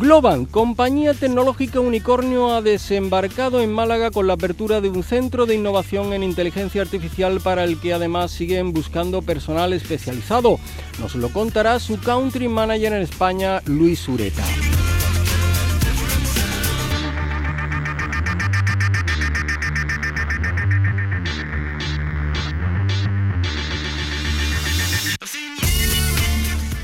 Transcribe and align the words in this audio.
Globan, 0.00 0.46
compañía 0.46 1.12
tecnológica 1.12 1.78
unicornio, 1.78 2.54
ha 2.54 2.62
desembarcado 2.62 3.60
en 3.60 3.70
Málaga 3.70 4.10
con 4.10 4.26
la 4.26 4.32
apertura 4.32 4.80
de 4.80 4.88
un 4.88 5.02
centro 5.02 5.44
de 5.44 5.56
innovación 5.56 6.14
en 6.14 6.22
inteligencia 6.22 6.80
artificial 6.80 7.38
para 7.42 7.64
el 7.64 7.78
que 7.78 7.92
además 7.92 8.30
siguen 8.30 8.72
buscando 8.72 9.20
personal 9.20 9.74
especializado. 9.74 10.58
Nos 11.00 11.16
lo 11.16 11.28
contará 11.28 11.78
su 11.80 12.00
country 12.00 12.48
manager 12.48 12.94
en 12.94 13.02
España, 13.02 13.60
Luis 13.66 14.08
Ureta. 14.08 14.42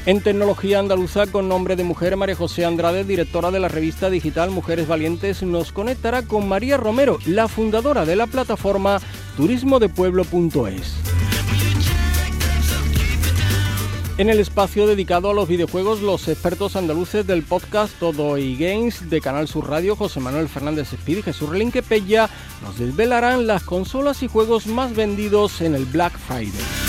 En 0.06 0.20
tecnología 0.20 0.78
andaluza 0.78 1.27
con 1.27 1.48
nombre 1.48 1.74
de 1.74 1.83
mujer, 1.83 2.16
María 2.16 2.37
José 2.37 2.65
Andrade, 2.65 3.02
directora 3.02 3.51
de 3.51 3.59
la 3.59 3.66
revista 3.66 4.09
digital 4.09 4.52
Mujeres 4.52 4.87
Valientes, 4.87 5.42
nos 5.42 5.73
conectará 5.73 6.23
con 6.23 6.48
María 6.48 6.77
Romero, 6.77 7.19
la 7.27 7.48
fundadora 7.48 8.05
de 8.05 8.15
la 8.15 8.29
plataforma 8.29 9.01
turismodepueblo.es. 9.37 10.95
En 14.19 14.30
el 14.30 14.38
espacio 14.38 14.87
dedicado 14.87 15.30
a 15.30 15.34
los 15.34 15.48
videojuegos, 15.48 16.01
los 16.01 16.29
expertos 16.29 16.76
andaluces 16.76 17.26
del 17.26 17.43
podcast 17.43 17.93
Todo 17.98 18.38
y 18.38 18.57
Games 18.57 19.10
de 19.10 19.20
Canal 19.20 19.48
Sur 19.48 19.68
Radio, 19.68 19.96
José 19.96 20.20
Manuel 20.20 20.48
Fernández 20.48 20.93
Speed 20.93 21.18
y 21.18 21.23
Jesús 21.23 21.48
Relinque 21.48 21.82
Pella, 21.82 22.30
nos 22.63 22.79
desvelarán 22.79 23.48
las 23.48 23.65
consolas 23.65 24.23
y 24.23 24.29
juegos 24.29 24.68
más 24.68 24.95
vendidos 24.95 25.60
en 25.63 25.74
el 25.74 25.85
Black 25.85 26.16
Friday. 26.16 26.85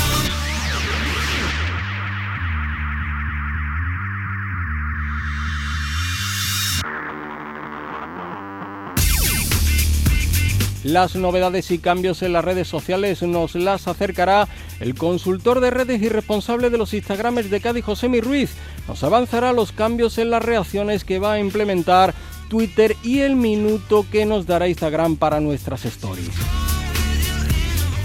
Las 10.87 11.17
novedades 11.17 11.69
y 11.71 11.79
cambios 11.79 12.21
en 12.21 12.31
las 12.31 12.45
redes 12.45 12.69
sociales 12.69 13.21
nos 13.21 13.55
las 13.55 13.89
acercará 13.89 14.47
el 14.79 14.95
consultor 14.95 15.59
de 15.59 15.69
redes 15.69 16.01
y 16.01 16.07
responsable 16.07 16.69
de 16.69 16.77
los 16.77 16.93
Instagramers 16.93 17.49
de 17.49 17.59
Cádiz, 17.59 17.83
Josemi 17.83 18.21
Ruiz. 18.21 18.51
Nos 18.87 19.03
avanzará 19.03 19.51
los 19.51 19.73
cambios 19.73 20.17
en 20.17 20.29
las 20.29 20.41
reacciones 20.41 21.03
que 21.03 21.19
va 21.19 21.33
a 21.33 21.39
implementar 21.41 22.13
Twitter 22.47 22.95
y 23.03 23.19
el 23.19 23.35
minuto 23.35 24.05
que 24.09 24.25
nos 24.25 24.45
dará 24.45 24.69
Instagram 24.69 25.17
para 25.17 25.41
nuestras 25.41 25.83
stories. 25.83 26.31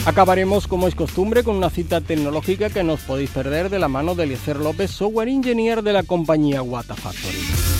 Acabaremos, 0.05 0.67
como 0.67 0.89
es 0.89 0.97
costumbre, 0.97 1.45
con 1.45 1.55
una 1.55 1.71
cita 1.71 2.01
tecnológica 2.01 2.69
que 2.69 2.83
nos 2.83 2.99
podéis 3.03 3.31
perder 3.31 3.71
de 3.71 3.79
la 3.79 3.87
mano 3.87 4.17
de 4.17 4.25
Eliezer 4.25 4.57
López, 4.57 4.91
software 4.91 5.29
engineer 5.29 5.85
de 5.85 5.93
la 5.93 6.03
compañía 6.03 6.63
Wata 6.63 6.97
Factory. 6.97 7.72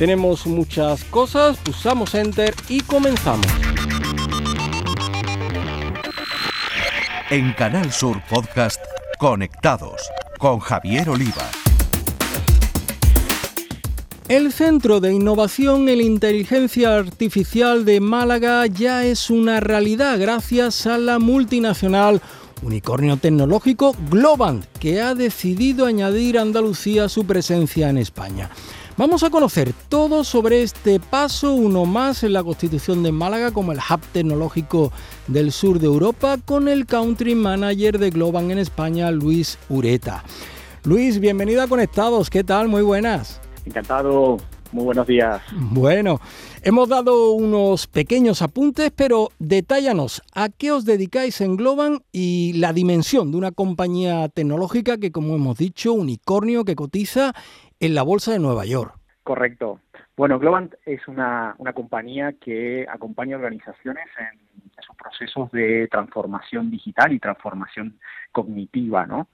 Tenemos 0.00 0.46
muchas 0.46 1.04
cosas, 1.04 1.58
pulsamos 1.58 2.14
enter 2.14 2.54
y 2.70 2.80
comenzamos. 2.80 3.46
En 7.28 7.52
Canal 7.52 7.92
Sur 7.92 8.18
Podcast, 8.30 8.80
Conectados 9.18 10.00
con 10.38 10.58
Javier 10.60 11.10
Oliva. 11.10 11.46
El 14.28 14.54
Centro 14.54 15.00
de 15.00 15.12
Innovación 15.12 15.90
en 15.90 16.00
Inteligencia 16.00 16.96
Artificial 16.96 17.84
de 17.84 18.00
Málaga 18.00 18.64
ya 18.68 19.04
es 19.04 19.28
una 19.28 19.60
realidad 19.60 20.18
gracias 20.18 20.86
a 20.86 20.96
la 20.96 21.18
multinacional 21.18 22.22
unicornio 22.62 23.18
tecnológico 23.18 23.94
Globant, 24.10 24.64
que 24.78 25.02
ha 25.02 25.14
decidido 25.14 25.84
añadir 25.84 26.38
a 26.38 26.42
Andalucía 26.42 27.10
su 27.10 27.26
presencia 27.26 27.90
en 27.90 27.98
España. 27.98 28.48
Vamos 28.96 29.22
a 29.22 29.30
conocer 29.30 29.72
todo 29.88 30.24
sobre 30.24 30.62
este 30.62 31.00
paso, 31.00 31.54
uno 31.54 31.86
más 31.86 32.22
en 32.22 32.34
la 32.34 32.42
constitución 32.42 33.02
de 33.02 33.12
Málaga 33.12 33.50
como 33.50 33.72
el 33.72 33.78
hub 33.78 34.00
tecnológico 34.12 34.92
del 35.26 35.52
sur 35.52 35.78
de 35.78 35.86
Europa, 35.86 36.36
con 36.44 36.68
el 36.68 36.84
country 36.86 37.34
manager 37.34 37.98
de 37.98 38.10
Globan 38.10 38.50
en 38.50 38.58
España, 38.58 39.10
Luis 39.10 39.58
Ureta. 39.70 40.22
Luis, 40.84 41.18
bienvenido 41.18 41.62
a 41.62 41.68
Conectados, 41.68 42.28
¿qué 42.28 42.44
tal? 42.44 42.68
Muy 42.68 42.82
buenas. 42.82 43.40
Encantado, 43.64 44.38
muy 44.72 44.84
buenos 44.84 45.06
días. 45.06 45.42
Bueno, 45.52 46.18
hemos 46.62 46.88
dado 46.88 47.32
unos 47.32 47.86
pequeños 47.86 48.42
apuntes, 48.42 48.90
pero 48.90 49.28
detállanos 49.38 50.22
a 50.34 50.48
qué 50.48 50.72
os 50.72 50.84
dedicáis 50.84 51.40
en 51.40 51.56
Globan 51.56 52.00
y 52.12 52.52
la 52.54 52.72
dimensión 52.72 53.30
de 53.32 53.38
una 53.38 53.52
compañía 53.52 54.28
tecnológica 54.28 54.98
que, 54.98 55.12
como 55.12 55.34
hemos 55.34 55.58
dicho, 55.58 55.92
unicornio 55.92 56.64
que 56.64 56.76
cotiza 56.76 57.32
en 57.80 57.94
la 57.94 58.02
Bolsa 58.02 58.32
de 58.32 58.38
Nueva 58.38 58.64
York. 58.64 58.94
Correcto. 59.22 59.80
Bueno, 60.16 60.38
Globant 60.38 60.74
es 60.84 61.06
una, 61.08 61.56
compañía 61.74 62.34
que 62.34 62.86
acompaña 62.88 63.36
organizaciones 63.36 64.06
en, 64.18 64.50
sus 64.80 64.96
procesos 64.96 65.50
de 65.52 65.88
transformación 65.90 66.70
digital 66.70 67.12
y 67.12 67.18
transformación 67.18 67.98
cognitiva, 68.32 69.04
¿no? 69.06 69.28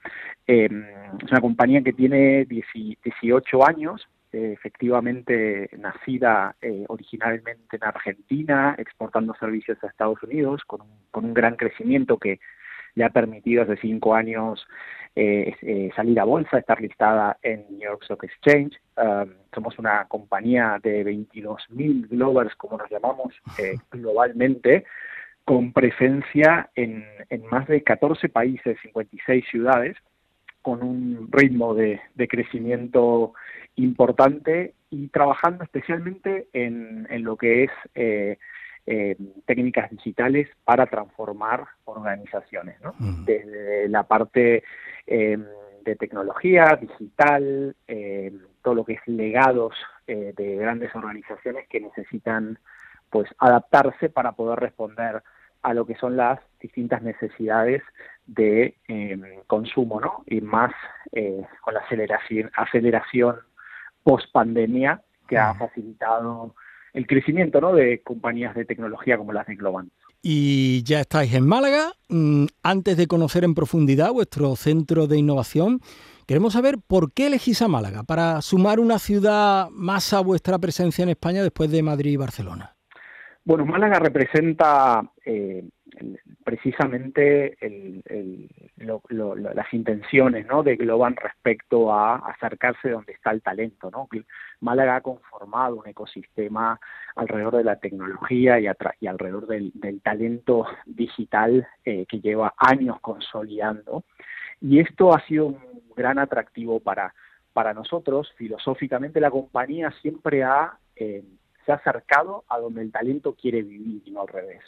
Em, 0.45 0.83
es 1.23 1.31
una 1.31 1.39
compañía 1.39 1.81
que 1.81 1.93
tiene 1.93 2.45
18 2.45 3.65
años, 3.65 4.07
efectivamente 4.31 5.69
nacida 5.77 6.55
eh, 6.61 6.85
originalmente 6.87 7.77
en 7.77 7.83
Argentina, 7.83 8.75
exportando 8.77 9.33
servicios 9.39 9.77
a 9.83 9.87
Estados 9.87 10.21
Unidos, 10.23 10.63
con 10.65 10.81
un, 10.81 10.89
con 11.11 11.25
un 11.25 11.33
gran 11.33 11.55
crecimiento 11.55 12.17
que 12.17 12.39
le 12.95 13.03
ha 13.03 13.09
permitido 13.11 13.63
hace 13.63 13.77
cinco 13.77 14.15
años 14.15 14.65
eh, 15.19 15.55
eh, 15.61 15.89
salir 15.95 16.19
a 16.19 16.25
bolsa, 16.25 16.59
estar 16.59 16.79
listada 16.79 17.37
en 17.41 17.65
New 17.69 17.81
York 17.81 18.03
Stock 18.03 18.23
Exchange. 18.23 18.77
Um, 18.97 19.31
somos 19.53 19.79
una 19.79 20.05
compañía 20.05 20.79
de 20.83 21.03
22.000 21.03 22.09
Globers, 22.09 22.55
como 22.55 22.77
nos 22.77 22.89
llamamos 22.89 23.33
eh, 23.57 23.77
globalmente, 23.91 24.85
con 25.43 25.73
presencia 25.73 26.69
en, 26.75 27.03
más 27.49 27.67
de 27.67 27.81
14 27.81 28.29
países, 28.29 28.77
56 28.81 29.45
ciudades, 29.49 29.97
con 30.61 30.83
un 30.83 31.29
ritmo 31.31 31.73
de, 31.73 32.01
crecimiento 32.29 33.33
importante 33.75 34.73
y 34.89 35.07
trabajando 35.07 35.63
especialmente 35.63 36.47
en, 36.53 37.07
lo 37.23 37.37
que 37.37 37.65
es 37.65 37.71
técnicas 39.45 39.91
digitales 39.91 40.49
para 40.63 40.85
transformar 40.87 41.65
organizaciones, 41.85 42.79
¿no? 42.81 42.95
Desde 43.25 43.89
la 43.89 44.03
parte 44.03 44.63
Em, 45.07 45.45
de 45.85 45.95
tecnología, 45.95 46.77
digital, 46.81 47.73
em, 47.87 48.41
todo 48.61 48.75
lo 48.75 48.83
que 48.83 48.93
es 48.93 49.07
legados 49.07 49.73
eh, 50.05 50.33
de 50.35 50.57
grandes 50.57 50.93
organizaciones 50.93 51.65
que 51.69 51.79
necesitan 51.79 52.59
pues 53.09 53.29
adaptarse 53.37 54.09
para 54.09 54.33
poder 54.33 54.59
responder 54.59 55.23
a 55.61 55.73
lo 55.73 55.85
que 55.85 55.95
son 55.95 56.17
las 56.17 56.41
distintas 56.59 57.01
necesidades 57.03 57.81
de 58.27 58.75
em, 58.87 59.21
consumo, 59.47 59.99
¿no? 59.99 60.23
Y 60.27 60.41
más 60.41 60.71
eh, 61.11 61.41
con 61.61 61.73
la 61.73 61.79
aceleración, 61.79 62.51
aceleración 62.55 63.37
post 64.03 64.31
pandemia 64.31 65.01
que 65.27 65.37
ha 65.37 65.53
facilitado 65.55 66.55
el 66.93 67.07
crecimiento, 67.07 67.59
¿no? 67.59 67.73
De 67.73 68.01
compañías 68.03 68.55
de 68.55 68.65
tecnología 68.65 69.17
como 69.17 69.33
las 69.33 69.47
de 69.47 69.55
Globant 69.55 69.91
y 70.21 70.83
ya 70.83 70.99
estáis 70.99 71.33
en 71.33 71.47
Málaga. 71.47 71.93
Mm, 72.09 72.45
antes 72.63 72.97
de 72.97 73.07
conocer 73.07 73.43
en 73.43 73.55
profundidad 73.55 74.11
vuestro 74.11 74.55
centro 74.55 75.07
de 75.07 75.17
innovación, 75.17 75.79
queremos 76.25 76.53
saber 76.53 76.75
por 76.85 77.13
qué 77.13 77.27
elegís 77.27 77.61
a 77.61 77.67
Málaga 77.67 78.03
para 78.03 78.41
sumar 78.41 78.79
una 78.79 78.99
ciudad 78.99 79.69
más 79.71 80.13
a 80.13 80.21
vuestra 80.21 80.59
presencia 80.59 81.03
en 81.03 81.09
España 81.09 81.43
después 81.43 81.71
de 81.71 81.83
Madrid 81.83 82.11
y 82.11 82.17
Barcelona. 82.17 82.75
Bueno, 83.45 83.65
Málaga 83.65 83.99
representa 83.99 85.01
eh, 85.25 85.63
precisamente 86.47 87.57
las 88.77 89.73
intenciones 89.73 90.47
¿no? 90.47 90.63
de 90.63 90.77
Globan 90.77 91.17
respecto 91.17 91.91
a 91.91 92.15
acercarse 92.15 92.91
donde 92.91 93.11
está 93.11 93.31
el 93.31 93.41
talento. 93.41 93.91
¿no? 93.91 94.07
Málaga 94.61 94.95
ha 94.95 95.01
conformado 95.01 95.75
un 95.75 95.89
ecosistema 95.89 96.79
alrededor 97.17 97.57
de 97.57 97.65
la 97.65 97.75
tecnología 97.81 98.61
y, 98.61 98.67
y 99.01 99.07
alrededor 99.07 99.47
del, 99.47 99.73
talento 100.01 100.65
digital 100.85 101.67
eh, 101.83 102.05
que 102.07 102.21
lleva 102.21 102.53
años 102.55 103.01
consolidando. 103.01 104.05
Y 104.61 104.79
esto 104.79 105.13
ha 105.13 105.19
sido 105.27 105.47
un 105.47 105.83
gran 105.97 106.17
atractivo 106.17 106.79
para, 106.79 107.13
para 107.51 107.73
nosotros. 107.73 108.31
Filosóficamente 108.37 109.19
la 109.19 109.31
compañía 109.31 109.91
siempre 110.01 110.45
ha... 110.45 110.77
Eh, 110.95 111.25
se 111.67 111.73
ha 111.73 111.75
acercado 111.75 112.45
a 112.47 112.59
donde 112.59 112.81
el 112.81 112.91
talento 112.93 113.35
quiere 113.35 113.61
vivir 113.61 114.01
y 114.05 114.11
no 114.11 114.21
al 114.21 114.29
revés. 114.29 114.61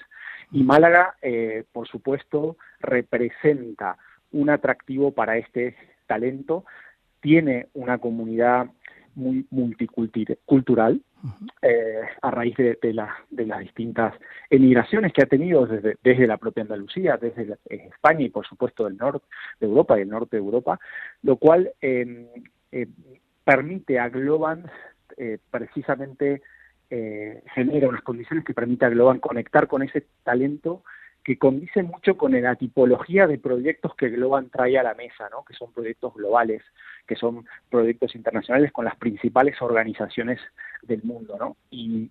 Y 0.52 0.64
Málaga, 0.64 1.16
eh, 1.22 1.64
por 1.72 1.88
supuesto, 1.88 2.58
representa 2.82 3.98
un 4.32 4.50
atractivo 4.50 5.12
para 5.12 5.38
este 5.38 5.78
talento, 6.08 6.66
tiene 7.22 7.68
una 7.74 8.00
comunidad 8.00 8.68
muy 9.16 9.48
multicultural 9.50 11.02
eh, 11.62 12.02
a 12.22 12.32
raíz 12.32 12.56
de, 12.58 12.94
las 12.94 13.60
distintas 13.60 14.14
emigraciones 14.50 15.14
que 15.14 15.24
ha 15.24 15.26
tenido 15.26 15.66
desde, 15.66 15.96
desde 16.04 16.28
la 16.28 16.38
propia 16.38 16.64
Andalucía, 16.64 17.18
desde 17.18 17.58
España 17.70 18.26
y 18.26 18.30
por 18.30 18.46
supuesto 18.46 18.86
del 18.86 18.98
norte 18.98 19.26
de 19.60 19.68
Europa 19.68 19.98
y 19.98 20.04
el 20.04 20.10
norte 20.10 20.38
de 20.38 20.44
Europa, 20.44 20.80
lo 21.24 21.38
cual 21.38 21.72
eh, 21.82 22.28
permite 23.44 24.00
a 24.00 24.10
Globan 24.10 24.70
eh, 26.90 27.44
genera 27.54 27.88
unas 27.88 28.02
condiciones 28.02 28.46
que 28.46 28.54
permite 28.54 28.86
a 28.86 28.90
Globan 28.90 29.20
conectar 29.20 29.68
con 29.68 29.84
ese 29.84 30.06
talento 30.24 30.84
que 31.24 31.38
condice 31.38 31.84
mucho 31.84 32.18
con 32.18 32.32
la 32.42 32.56
tipología 32.56 33.28
de 33.28 33.38
proyectos 33.38 33.94
que 33.96 34.10
Globan 34.10 34.50
trae 34.50 34.78
a 34.80 34.84
la 34.84 34.94
mesa, 34.94 35.30
¿no? 35.30 35.44
que 35.44 35.54
son 35.54 35.72
proyectos 35.74 36.14
globales, 36.14 36.64
que 37.06 37.16
son 37.16 37.46
proyectos 37.70 38.16
internacionales 38.16 38.72
con 38.72 38.86
las 38.86 38.96
principales 38.96 39.62
organizaciones 39.62 40.40
del 40.82 41.04
mundo. 41.04 41.38
¿no? 41.40 41.58
Y, 41.70 42.10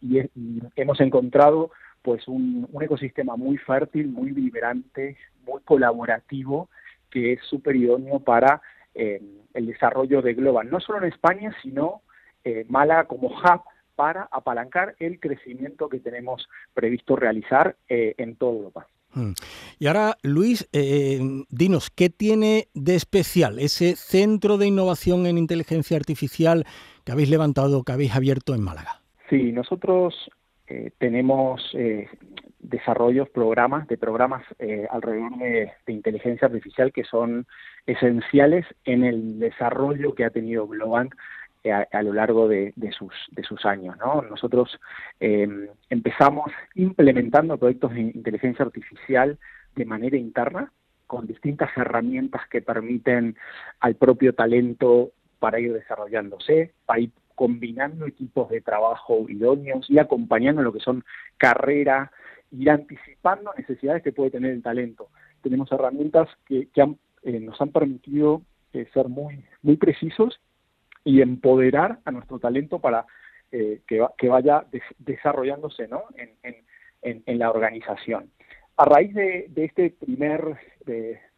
hemos 0.76 1.00
encontrado 1.00 1.72
pues 2.02 2.28
un, 2.28 2.68
ecosistema 2.80 3.36
muy 3.36 3.56
fértil, 3.56 4.08
muy 4.08 4.30
vibrante, 4.32 5.16
muy 5.46 5.62
colaborativo, 5.62 6.68
que 7.10 7.32
es 7.32 7.40
súper 7.42 7.76
idóneo 7.76 8.20
para 8.20 8.60
eh, 8.94 9.20
el 9.54 9.66
desarrollo 9.66 10.22
de 10.22 10.34
Globan, 10.34 10.70
no 10.70 10.78
solo 10.78 10.98
en 10.98 11.12
España, 11.12 11.52
sino 11.62 12.02
eh, 12.44 12.66
Málaga 12.68 13.04
como 13.04 13.28
hub 13.28 13.62
para 13.98 14.28
apalancar 14.30 14.94
el 15.00 15.18
crecimiento 15.18 15.88
que 15.88 15.98
tenemos 15.98 16.48
previsto 16.72 17.16
realizar 17.16 17.74
eh, 17.88 18.14
en 18.16 18.36
toda 18.36 18.52
Europa. 18.52 18.86
Mm. 19.12 19.32
Y 19.80 19.88
ahora, 19.88 20.16
Luis, 20.22 20.68
eh, 20.72 21.18
dinos, 21.50 21.90
¿qué 21.90 22.08
tiene 22.08 22.68
de 22.74 22.94
especial 22.94 23.58
ese 23.58 23.96
centro 23.96 24.56
de 24.56 24.68
innovación 24.68 25.26
en 25.26 25.36
inteligencia 25.36 25.96
artificial 25.96 26.64
que 27.04 27.10
habéis 27.10 27.28
levantado, 27.28 27.82
que 27.82 27.90
habéis 27.90 28.14
abierto 28.14 28.54
en 28.54 28.62
Málaga? 28.62 29.00
Sí, 29.28 29.50
nosotros 29.50 30.14
eh, 30.68 30.92
tenemos 30.98 31.60
eh, 31.74 32.08
desarrollos, 32.60 33.28
programas, 33.30 33.88
de 33.88 33.98
programas 33.98 34.44
alrededor 34.90 35.36
de, 35.38 35.72
inteligencia 35.88 36.46
artificial 36.46 36.92
que 36.92 37.02
son 37.02 37.48
esenciales 37.84 38.64
en 38.84 39.02
el 39.02 39.40
desarrollo 39.40 40.14
que 40.14 40.24
ha 40.24 40.30
tenido 40.30 40.68
Globant 40.68 41.12
a, 41.72 42.02
lo 42.02 42.12
largo 42.12 42.48
de, 42.48 42.72
sus, 42.96 43.12
de 43.30 43.42
sus 43.42 43.64
años. 43.64 43.96
¿no? 43.98 44.22
Nosotros 44.22 44.78
em, 45.20 45.68
empezamos 45.90 46.50
implementando 46.74 47.56
proyectos 47.58 47.94
de 47.94 48.00
inteligencia 48.00 48.64
artificial 48.64 49.38
de 49.74 49.84
manera 49.84 50.16
interna, 50.16 50.72
con 51.06 51.26
distintas 51.26 51.70
herramientas 51.76 52.42
que 52.50 52.60
permiten 52.60 53.36
al 53.80 53.94
propio 53.94 54.34
talento 54.34 55.12
para 55.38 55.58
ir 55.58 55.72
desarrollándose, 55.72 56.74
para 56.84 57.00
ir 57.00 57.10
combinando 57.34 58.04
equipos 58.06 58.50
de 58.50 58.60
trabajo 58.60 59.24
idóneos 59.28 59.88
y 59.88 59.98
acompañando 59.98 60.60
lo 60.62 60.72
que 60.72 60.80
son 60.80 61.04
carrera, 61.36 62.10
ir 62.50 62.70
anticipando 62.70 63.52
necesidades 63.56 64.02
que 64.02 64.12
puede 64.12 64.32
tener 64.32 64.52
el 64.52 64.62
talento. 64.62 65.08
Tenemos 65.40 65.70
herramientas 65.72 66.28
que, 66.46 66.68
eh, 67.22 67.40
nos 67.40 67.60
han 67.60 67.70
permitido 67.70 68.42
eh, 68.72 68.86
ser 68.92 69.08
muy, 69.08 69.44
muy 69.62 69.76
precisos 69.76 70.40
y 71.08 71.22
empoderar 71.22 72.00
a 72.04 72.10
nuestro 72.10 72.38
talento 72.38 72.80
para 72.80 73.06
eh, 73.50 73.80
que, 73.86 74.28
vaya 74.28 74.66
desarrollándose 74.98 75.88
¿no? 75.88 76.02
en, 76.14 77.38
la 77.38 77.50
organización. 77.50 78.30
A 78.76 78.84
raíz 78.84 79.14
de, 79.14 79.50
este 79.56 79.88
primer 79.88 80.58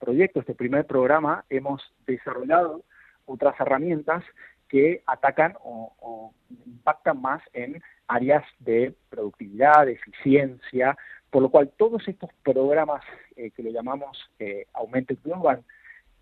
proyecto, 0.00 0.40
este 0.40 0.56
primer 0.56 0.86
programa, 0.86 1.44
hemos 1.48 1.80
desarrollado 2.04 2.82
otras 3.26 3.54
herramientas 3.60 4.24
que 4.68 5.04
atacan 5.06 5.54
o, 5.62 6.34
impactan 6.66 7.22
más 7.22 7.40
en 7.52 7.80
áreas 8.08 8.44
de 8.58 8.92
productividad, 9.08 9.86
de 9.86 9.92
eficiencia, 9.92 10.98
por 11.30 11.42
lo 11.42 11.48
cual 11.48 11.70
todos 11.76 12.08
estos 12.08 12.30
programas 12.42 13.04
eh, 13.36 13.52
que 13.52 13.62
le 13.62 13.72
llamamos 13.72 14.18
eh, 14.40 14.66
Aumento 14.72 15.14
Global 15.22 15.62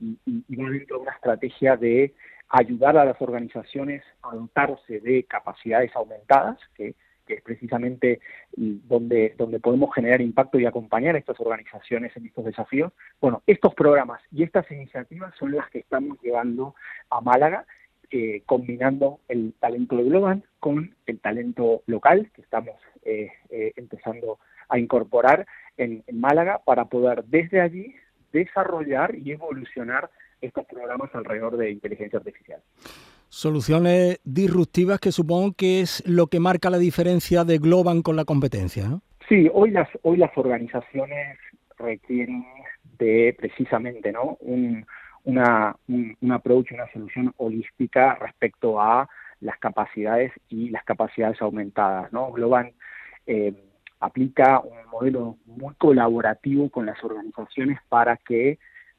y, 0.00 0.18
y, 0.26 0.56
dentro 0.56 0.96
de 0.96 1.02
una 1.02 1.12
estrategia 1.12 1.76
de 1.76 2.14
ayudar 2.48 2.96
a 2.96 3.04
las 3.04 3.20
organizaciones 3.20 4.02
a 4.22 4.34
dotarse 4.34 5.00
de 5.00 5.24
capacidades 5.24 5.94
aumentadas, 5.94 6.58
que, 6.74 6.94
es 7.26 7.42
precisamente 7.42 8.20
donde, 8.56 9.34
donde 9.36 9.60
podemos 9.60 9.94
generar 9.94 10.22
impacto 10.22 10.58
y 10.58 10.64
acompañar 10.64 11.14
a 11.14 11.18
estas 11.18 11.38
organizaciones 11.38 12.16
en 12.16 12.24
estos 12.24 12.46
desafíos. 12.46 12.90
Bueno, 13.20 13.42
estos 13.46 13.74
programas 13.74 14.22
y 14.32 14.44
estas 14.44 14.70
iniciativas 14.70 15.34
son 15.38 15.52
las 15.52 15.68
que 15.68 15.80
estamos 15.80 16.18
llevando 16.22 16.74
a 17.10 17.20
Málaga, 17.20 17.66
eh, 18.10 18.42
combinando 18.46 19.20
el 19.28 19.52
talento 19.60 19.98
de 19.98 20.04
Global 20.04 20.42
con 20.58 20.96
el 21.04 21.20
talento 21.20 21.82
local 21.84 22.30
que 22.34 22.40
estamos 22.40 22.76
eh, 23.04 23.30
eh, 23.50 23.74
empezando 23.76 24.38
a 24.70 24.78
incorporar 24.78 25.46
en 25.76 26.02
Málaga 26.12 26.62
para 26.64 26.86
poder 26.86 27.24
desde 27.24 27.60
allí 27.60 27.94
desarrollar 28.32 29.14
y 29.14 29.32
evolucionar 29.32 30.10
estos 30.40 30.64
programas 30.66 31.14
alrededor 31.14 31.56
de 31.56 31.70
inteligencia 31.70 32.18
artificial. 32.18 32.60
Soluciones 33.28 34.20
disruptivas 34.24 35.00
que 35.00 35.12
supongo 35.12 35.52
que 35.52 35.80
es 35.80 36.02
lo 36.06 36.28
que 36.28 36.40
marca 36.40 36.70
la 36.70 36.78
diferencia 36.78 37.44
de 37.44 37.58
Globan 37.58 38.02
con 38.02 38.16
la 38.16 38.24
competencia, 38.24 38.88
¿no? 38.88 39.02
Sí, 39.28 39.50
hoy 39.52 39.70
las, 39.70 39.88
hoy 40.02 40.16
las 40.16 40.30
organizaciones 40.36 41.38
requieren 41.76 42.44
de 42.98 43.34
precisamente 43.38 44.10
¿no? 44.10 44.38
un, 44.40 44.86
una, 45.24 45.76
un, 45.86 46.32
approach, 46.32 46.72
una 46.72 46.90
solución 46.92 47.34
holística 47.36 48.14
respecto 48.14 48.80
a 48.80 49.08
las 49.40 49.58
capacidades 49.58 50.32
y 50.48 50.70
las 50.70 50.82
capacidades 50.84 51.40
aumentadas. 51.42 52.10
¿no? 52.12 52.32
Globan 52.32 52.72
eh, 53.26 53.52
aplica 54.00 54.60
un 54.60 54.86
modelo 54.90 55.36
muy 55.46 55.74
colaborativo 55.74 56.70
con 56.70 56.86
las 56.86 57.02
organizaciones 57.02 57.78
para 57.88 58.16
que 58.16 58.58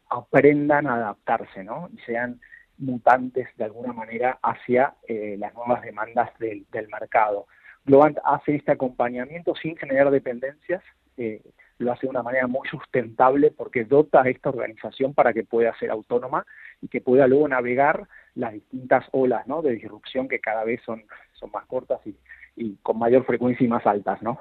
aprendan 0.10 0.88
a 0.88 0.96
adaptarse, 0.96 1.64
¿no? 1.64 1.90
Y 1.94 2.00
sean 2.00 2.40
mutantes 2.78 3.48
de 3.58 3.66
alguna 3.66 3.94
manera 3.94 4.40
hacia 4.42 4.96
eh, 5.08 5.36
las 5.38 5.54
nuevas 5.54 5.82
demandas 5.82 6.30
del, 6.40 6.66
mercado. 6.92 7.48
Globant 7.86 8.18
hace 8.24 8.56
este 8.56 8.72
acompañamiento 8.72 9.56
sin 9.56 9.76
generar 9.78 10.10
dependencias, 10.12 10.82
eh, 11.18 11.42
lo 11.78 11.92
hace 11.92 12.08
de 12.08 12.12
una 12.12 12.24
manera 12.24 12.48
muy 12.48 12.68
sustentable 12.68 13.52
porque 13.52 13.86
dota 13.86 14.22
a 14.22 14.30
esta 14.30 14.50
organización 14.50 15.14
para 15.14 15.34
que 15.34 15.44
pueda 15.44 15.78
ser 15.78 15.92
autónoma 15.92 16.46
y 16.82 16.88
que 16.88 17.02
pueda 17.02 17.28
luego 17.28 17.48
navegar 17.48 18.08
las 18.36 18.54
distintas 18.54 19.06
olas 19.12 19.48
¿no? 19.48 19.62
de 19.62 19.72
disrupción 19.72 20.28
que 20.28 20.40
cada 20.40 20.64
vez 20.64 20.82
son, 20.86 21.04
son 21.34 21.52
más 21.52 21.66
cortas 21.66 22.00
y, 22.06 22.16
y 22.56 22.76
con 22.84 23.00
mayor 23.00 23.26
frecuencia 23.26 23.66
y 23.66 23.70
más 23.70 23.86
altas, 23.86 24.22
¿no? 24.22 24.40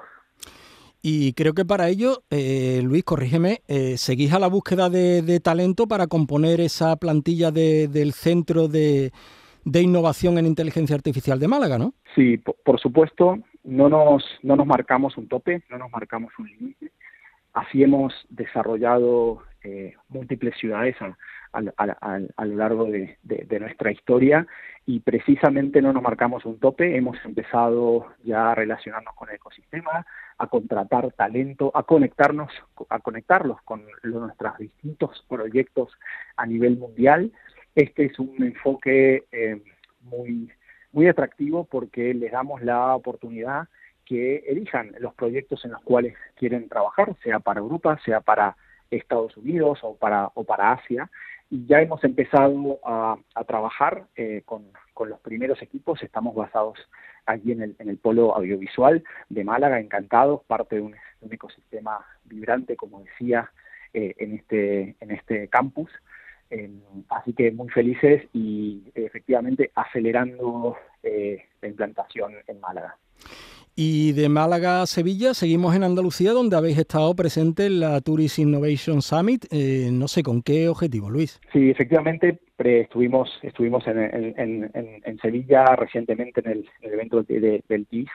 Y 1.01 1.33
creo 1.33 1.53
que 1.53 1.63
para 1.63 1.87
ello, 1.87 2.23
eh, 2.29 2.81
Luis, 2.83 3.05
corrígeme, 3.05 3.59
eh, 3.67 3.95
seguís 3.97 4.33
a 4.33 4.39
la 4.39 4.47
búsqueda 4.47 4.89
de, 4.89 5.39
talento 5.39 5.87
para 5.87 6.07
componer 6.07 6.59
esa 6.59 6.95
plantilla 6.97 7.51
del 7.51 8.11
Centro 8.11 8.67
de, 8.67 9.11
Innovación 9.65 10.37
en 10.37 10.45
Inteligencia 10.45 10.95
Artificial 10.95 11.39
de 11.39 11.47
Málaga, 11.47 11.77
¿no? 11.77 11.93
Sí, 12.15 12.37
por, 12.37 12.79
supuesto, 12.81 13.39
no 13.63 13.87
nos, 13.87 14.25
no 14.43 14.57
nos 14.57 14.67
marcamos 14.67 15.15
un 15.17 15.29
tope, 15.29 15.63
no 15.69 15.77
nos 15.77 15.89
marcamos 15.89 16.33
un 16.37 16.47
límite. 16.47 16.91
Así 17.53 17.81
hemos 17.81 18.13
desarrollado 18.29 19.41
eh, 19.63 19.93
múltiples 20.09 20.57
ciudades 20.57 20.95
a, 21.01 21.15
a, 21.51 22.45
lo 22.45 22.55
largo 22.55 22.85
de, 22.85 23.17
nuestra 23.59 23.91
historia 23.91 24.45
y 24.85 24.99
precisamente 24.99 25.81
no 25.81 25.93
nos 25.93 26.03
marcamos 26.03 26.45
un 26.45 26.59
tope, 26.59 26.95
hemos 26.95 27.17
empezado 27.25 28.07
ya 28.23 28.51
a 28.51 28.55
relacionarnos 28.55 29.15
con 29.15 29.29
el 29.29 29.35
ecosistema, 29.35 30.05
a 30.39 30.47
contratar 30.47 31.11
talento, 31.11 31.71
a 31.75 31.83
conectarnos, 31.83 32.51
a 32.89 32.99
conectarlos 32.99 33.61
con 33.63 33.85
nuestros 34.03 34.57
distintos 34.57 35.25
proyectos 35.27 35.91
a 36.37 36.45
nivel 36.45 36.77
mundial. 36.77 37.31
Este 37.75 38.05
es 38.05 38.17
un 38.17 38.41
enfoque 38.41 39.25
eh, 39.31 39.61
muy, 40.01 40.49
muy 40.93 41.07
atractivo 41.07 41.65
porque 41.65 42.13
les 42.13 42.31
damos 42.31 42.61
la 42.63 42.95
oportunidad 42.95 43.67
que 44.05 44.37
elijan 44.47 44.95
los 44.99 45.13
proyectos 45.13 45.63
en 45.65 45.71
los 45.71 45.81
cuales 45.83 46.15
quieren 46.35 46.67
trabajar, 46.69 47.15
sea 47.21 47.39
para 47.39 47.59
Europa, 47.59 47.99
sea 48.03 48.21
para 48.21 48.55
Estados 48.89 49.37
Unidos 49.37 49.79
o 49.83 49.95
para, 49.95 50.31
o 50.33 50.45
para 50.45 50.71
Asia, 50.71 51.11
y 51.49 51.65
ya 51.67 51.81
hemos 51.81 52.03
empezado 52.03 52.79
a, 52.83 53.17
trabajar 53.45 54.05
eh, 54.15 54.41
con, 54.45 54.65
los 55.07 55.19
primeros 55.19 55.61
equipos, 55.61 56.01
estamos 56.03 56.35
basados 56.35 56.77
allí 57.25 57.51
en 57.51 57.61
el, 57.61 57.75
en 57.79 57.89
el 57.89 57.97
polo 57.97 58.35
audiovisual 58.35 59.03
de 59.29 59.43
Málaga, 59.43 59.79
encantados, 59.79 60.43
parte 60.45 60.77
de 60.77 60.81
un, 60.81 60.95
ecosistema 61.31 62.05
vibrante, 62.25 62.75
como 62.75 63.03
decía, 63.03 63.51
eh, 63.93 64.15
en, 64.17 64.33
este, 64.33 64.95
en 64.99 65.11
este 65.11 65.47
campus. 65.47 65.91
así 67.09 67.33
que 67.33 67.51
muy 67.51 67.69
felices 67.69 68.27
y 68.33 68.91
efectivamente 68.95 69.71
acelerando 69.75 70.77
eh, 71.03 71.45
la 71.61 71.67
implantación 71.67 72.33
en 72.47 72.59
Málaga. 72.59 72.97
Y 73.75 74.11
de 74.11 74.27
Málaga 74.27 74.81
a 74.81 74.85
Sevilla 74.87 75.33
seguimos 75.33 75.75
en 75.75 75.83
Andalucía, 75.83 76.31
donde 76.31 76.57
habéis 76.57 76.77
estado 76.77 77.15
presente 77.15 77.65
en 77.67 77.79
la 77.79 78.01
Tourist 78.01 78.39
Innovation 78.39 79.01
Summit. 79.01 79.45
Eh, 79.51 79.89
no 79.91 80.07
sé 80.07 80.21
con 80.21 80.41
qué 80.41 80.67
objetivo, 80.67 81.09
Luis. 81.09 81.39
Sí, 81.53 81.69
efectivamente, 81.69 82.39
estuvimos 82.57 83.29
estuvimos 83.41 83.83
en, 83.87 85.17
Sevilla 85.21 85.65
recientemente 85.75 86.41
en 86.41 86.51
el, 86.51 86.69
evento 86.81 87.23
del 87.23 87.87
TIS 87.87 88.09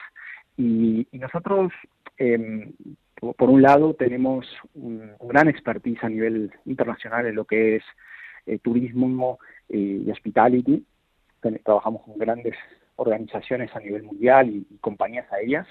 y, 0.57 1.07
nosotros, 1.13 1.71
em, 2.17 2.71
por 3.15 3.49
un 3.49 3.61
lado, 3.61 3.93
tenemos 3.93 4.45
un, 4.75 5.11
gran 5.27 5.47
expertise 5.47 6.03
a 6.03 6.09
nivel 6.09 6.51
internacional 6.65 7.25
en 7.25 7.35
lo 7.35 7.45
que 7.45 7.77
es 7.77 7.83
eh, 8.45 8.59
turismo 8.59 9.39
eh, 9.69 10.03
y 10.05 10.11
hospitality. 10.11 10.85
Trabajamos 11.63 12.03
con 12.03 12.17
grandes 12.17 12.55
organizaciones 12.95 13.75
a 13.75 13.79
nivel 13.79 14.03
mundial 14.03 14.49
y, 14.49 14.77
compañías 14.81 15.31
aéreas. 15.31 15.67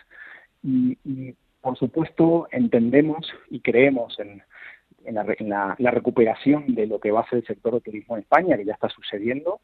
Y, 0.63 0.99
y, 1.05 1.35
por 1.61 1.79
supuesto, 1.79 2.47
entendemos 2.51 3.27
y 3.51 3.61
creemos 3.61 4.19
en, 4.19 4.43
en, 5.05 5.49
la, 5.49 5.75
la, 5.79 5.91
recuperación 5.91 6.75
de 6.75 6.87
lo 6.87 7.01
que 7.01 7.11
va 7.11 7.21
a 7.21 7.29
ser 7.29 7.39
el 7.39 7.47
sector 7.47 7.75
de 7.75 7.81
turismo 7.81 8.17
en 8.17 8.23
España, 8.23 8.57
que 8.57 8.65
ya 8.65 8.75
está 8.75 8.89
sucediendo. 8.89 9.61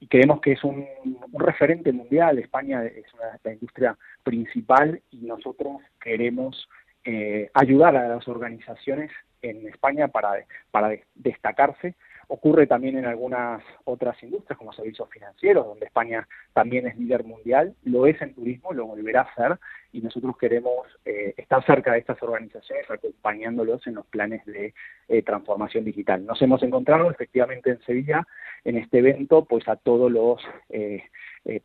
Y 0.00 0.08
creemos 0.08 0.40
que 0.40 0.52
es 0.52 0.64
un, 0.64 0.86
un 1.04 1.40
referente 1.40 1.92
mundial. 1.92 2.38
España 2.38 2.84
es 2.84 3.04
una, 3.14 3.38
la 3.44 3.52
industria 3.52 3.96
principal 4.22 5.00
y 5.10 5.18
nosotros 5.18 5.80
queremos 6.00 6.68
eh, 7.04 7.50
ayudar 7.54 7.96
a 7.96 8.08
las 8.08 8.26
organizaciones 8.28 9.10
en 9.42 9.68
España 9.68 10.08
para, 10.08 10.44
para 10.70 10.96
destacarse 11.14 11.94
Ocurre 12.34 12.66
también 12.66 12.96
en 12.96 13.04
algunas 13.04 13.62
otras 13.84 14.16
industrias 14.22 14.58
como 14.58 14.72
servicios 14.72 15.06
financieros, 15.10 15.66
donde 15.66 15.84
España 15.84 16.26
también 16.54 16.86
es 16.86 16.96
líder 16.96 17.24
mundial, 17.24 17.74
lo 17.84 18.06
es 18.06 18.22
en 18.22 18.32
turismo, 18.32 18.72
lo 18.72 18.86
volverá 18.86 19.20
a 19.20 19.34
ser 19.34 19.58
y 19.92 20.00
nosotros 20.00 20.38
queremos 20.38 20.86
eh, 21.04 21.34
estar 21.36 21.62
cerca 21.66 21.92
de 21.92 21.98
estas 21.98 22.22
organizaciones 22.22 22.90
acompañándolos 22.90 23.86
en 23.86 23.96
los 23.96 24.06
planes 24.06 24.46
de 24.46 24.72
eh, 25.08 25.22
transformación 25.22 25.84
digital. 25.84 26.24
Nos 26.24 26.40
hemos 26.40 26.62
encontrado 26.62 27.10
efectivamente 27.10 27.68
en 27.68 27.82
Sevilla 27.82 28.26
en 28.64 28.78
este 28.78 29.00
evento 29.00 29.44
pues 29.44 29.68
a 29.68 29.76
todos 29.76 30.10
los 30.10 30.40
eh, 30.70 31.02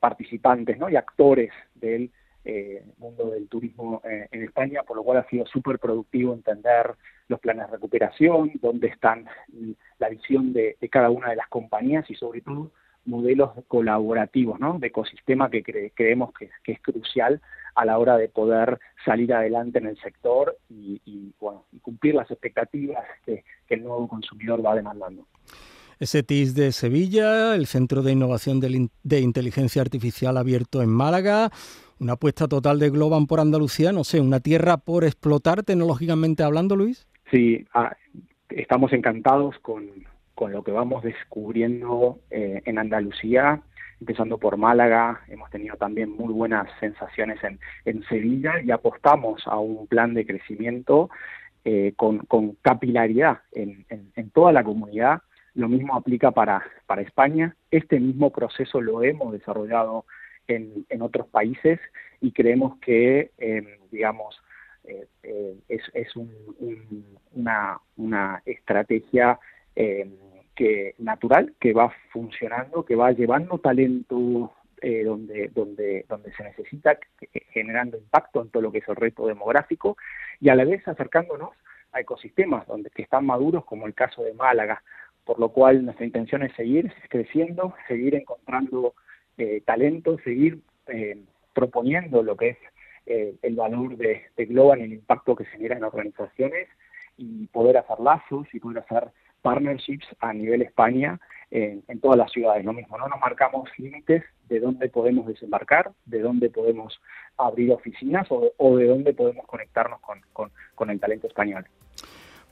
participantes 0.01 0.77
¿no? 0.77 0.89
y 0.89 0.97
actores 0.97 1.51
del 1.75 2.11
mundo 2.97 3.29
del 3.31 3.47
turismo 3.47 4.01
en 4.03 4.43
España, 4.43 4.83
por 4.83 4.97
lo 4.97 5.03
cual 5.03 5.17
ha 5.17 5.29
sido 5.29 5.45
súper 5.45 5.79
productivo 5.79 6.33
entender 6.33 6.95
los 7.27 7.39
planes 7.39 7.67
de 7.67 7.73
recuperación, 7.73 8.51
dónde 8.61 8.87
están 8.87 9.25
la 9.99 10.09
visión 10.09 10.53
de, 10.53 10.77
cada 10.89 11.09
una 11.09 11.29
de 11.29 11.35
las 11.35 11.47
compañías 11.47 12.09
y 12.09 12.15
sobre 12.15 12.41
todo 12.41 12.71
modelos 13.05 13.51
colaborativos, 13.67 14.59
¿no? 14.59 14.79
de 14.79 14.87
ecosistema 14.87 15.49
que 15.49 15.63
creemos 15.63 16.31
que, 16.33 16.49
es 16.71 16.81
crucial 16.81 17.41
a 17.75 17.85
la 17.85 17.97
hora 17.97 18.17
de 18.17 18.27
poder 18.27 18.79
salir 19.05 19.33
adelante 19.33 19.79
en 19.79 19.87
el 19.87 19.97
sector 19.99 20.57
y, 20.69 21.31
bueno, 21.39 21.65
y 21.71 21.79
cumplir 21.79 22.15
las 22.15 22.29
expectativas 22.29 23.03
que, 23.25 23.43
el 23.69 23.83
nuevo 23.83 24.07
consumidor 24.07 24.65
va 24.65 24.75
demandando. 24.75 25.25
Ese 25.99 26.23
TIS 26.23 26.53
de 26.53 26.71
Sevilla, 26.71 27.55
el 27.55 27.65
Centro 27.65 28.01
de 28.01 28.11
Innovación 28.11 28.59
de, 28.59 29.19
Inteligencia 29.19 29.81
Artificial 29.81 30.37
abierto 30.37 30.81
en 30.81 30.89
Málaga, 30.89 31.51
una 31.99 32.13
apuesta 32.13 32.47
total 32.47 32.79
de 32.79 32.89
Globan 32.89 33.27
por 33.27 33.39
Andalucía, 33.39 33.91
no 33.91 34.03
sé, 34.03 34.19
una 34.21 34.39
tierra 34.39 34.77
por 34.77 35.03
explotar 35.03 35.63
tecnológicamente 35.63 36.43
hablando, 36.43 36.75
Luis. 36.75 37.07
Sí, 37.31 37.65
ah, 37.73 37.95
estamos 38.49 38.93
encantados 38.93 39.57
con, 39.59 39.85
con, 40.35 40.51
lo 40.51 40.63
que 40.63 40.71
vamos 40.71 41.03
descubriendo 41.03 42.19
eh, 42.29 42.61
en 42.65 42.79
Andalucía, 42.79 43.61
empezando 43.99 44.37
por 44.37 44.57
Málaga, 44.57 45.21
hemos 45.27 45.49
tenido 45.49 45.75
también 45.75 46.11
muy 46.11 46.33
buenas 46.33 46.67
sensaciones 46.79 47.43
en, 47.43 47.59
en 47.85 48.03
Sevilla 48.03 48.61
y 48.63 48.71
apostamos 48.71 49.41
a 49.47 49.57
un 49.57 49.87
plan 49.87 50.13
de 50.13 50.25
crecimiento 50.25 51.09
eh, 51.65 51.93
con, 51.95 52.19
con, 52.19 52.55
capilaridad 52.61 53.39
en, 53.51 53.85
en, 53.89 54.29
toda 54.29 54.53
la 54.53 54.63
comunidad. 54.63 55.21
Lo 55.53 55.67
mismo 55.67 55.95
aplica 55.95 56.31
para, 56.31 56.63
para 56.85 57.01
España. 57.01 57.55
Este 57.71 57.99
mismo 57.99 58.29
proceso 58.31 58.79
lo 58.79 59.03
hemos 59.03 59.33
desarrollado 59.33 60.05
en, 60.47 60.85
en 60.89 61.01
otros 61.01 61.27
países 61.27 61.79
y 62.21 62.31
creemos 62.31 62.77
que, 62.79 63.31
eh, 63.37 63.79
digamos, 63.91 64.41
eh, 64.87 65.05
eh, 65.23 65.57
es, 65.67 65.81
es 65.93 66.15
una, 67.33 67.79
una, 67.97 68.41
estrategia 68.45 69.37
eh, 69.75 70.09
que 70.55 70.95
natural 70.97 71.53
que 71.59 71.73
va 71.73 71.93
funcionando, 72.11 72.85
que 72.85 72.95
va 72.95 73.11
llevando 73.11 73.59
talento 73.59 74.53
donde, 74.79 75.49
donde, 75.55 76.05
donde 76.07 76.31
se 76.33 76.43
necesita, 76.43 76.97
generando 77.51 77.97
impacto 77.97 78.43
en 78.43 78.49
todo 78.49 78.61
lo 78.61 78.71
que 78.71 78.77
es 78.77 78.87
el 78.87 78.95
reto 78.95 79.25
demográfico 79.25 79.97
y 80.39 80.49
a 80.49 80.55
la 80.55 80.65
vez 80.65 80.87
acercándonos 80.87 81.49
a 81.91 81.99
ecosistemas 81.99 82.67
donde 82.67 82.91
que 82.91 83.01
están 83.01 83.25
maduros, 83.25 83.65
como 83.65 83.87
el 83.87 83.95
caso 83.95 84.23
de 84.23 84.35
Málaga, 84.35 84.83
por 85.25 85.39
lo 85.39 85.49
cual 85.49 85.83
nuestra 85.83 86.05
intención 86.05 86.43
es 86.43 86.53
seguir 86.55 86.93
creciendo, 87.09 87.73
seguir 87.87 88.13
encontrando 88.13 88.93
talento, 89.65 90.17
seguir 90.19 90.59
proponiendo 91.53 92.21
lo 92.21 92.37
que 92.37 92.49
es 92.49 92.57
eh, 93.07 93.35
el 93.41 93.55
valor 93.55 93.97
de, 93.97 94.23
de 94.35 94.45
Global, 94.45 94.81
el 94.81 94.93
impacto 94.93 95.35
que 95.35 95.45
genera 95.45 95.77
en 95.77 95.83
organizaciones 95.83 96.67
y 97.15 97.47
poder 97.47 97.77
hacer 97.77 97.99
lazos 97.99 98.47
y 98.53 98.59
poder 98.59 98.79
hacer 98.79 99.09
partnerships 99.41 100.07
a 100.19 100.33
nivel 100.33 100.61
España 100.61 101.19
en, 101.49 101.81
todas 102.01 102.17
las 102.17 102.31
ciudades. 102.31 102.65
Lo 102.65 102.73
mismo, 102.73 102.97
no 102.97 103.07
nos 103.07 103.19
marcamos 103.19 103.69
límites 103.77 104.23
de 104.49 104.59
dónde 104.59 104.89
podemos 104.89 105.25
desembarcar, 105.25 105.91
de 106.05 106.19
dónde 106.19 106.49
podemos 106.49 106.99
abrir 107.37 107.71
oficinas 107.71 108.27
o, 108.29 108.77
de 108.77 108.85
dónde 108.85 109.13
podemos 109.13 109.45
conectarnos 109.47 109.99
con 110.75 110.89
el 110.89 110.99
talento 110.99 111.27
español. 111.27 111.65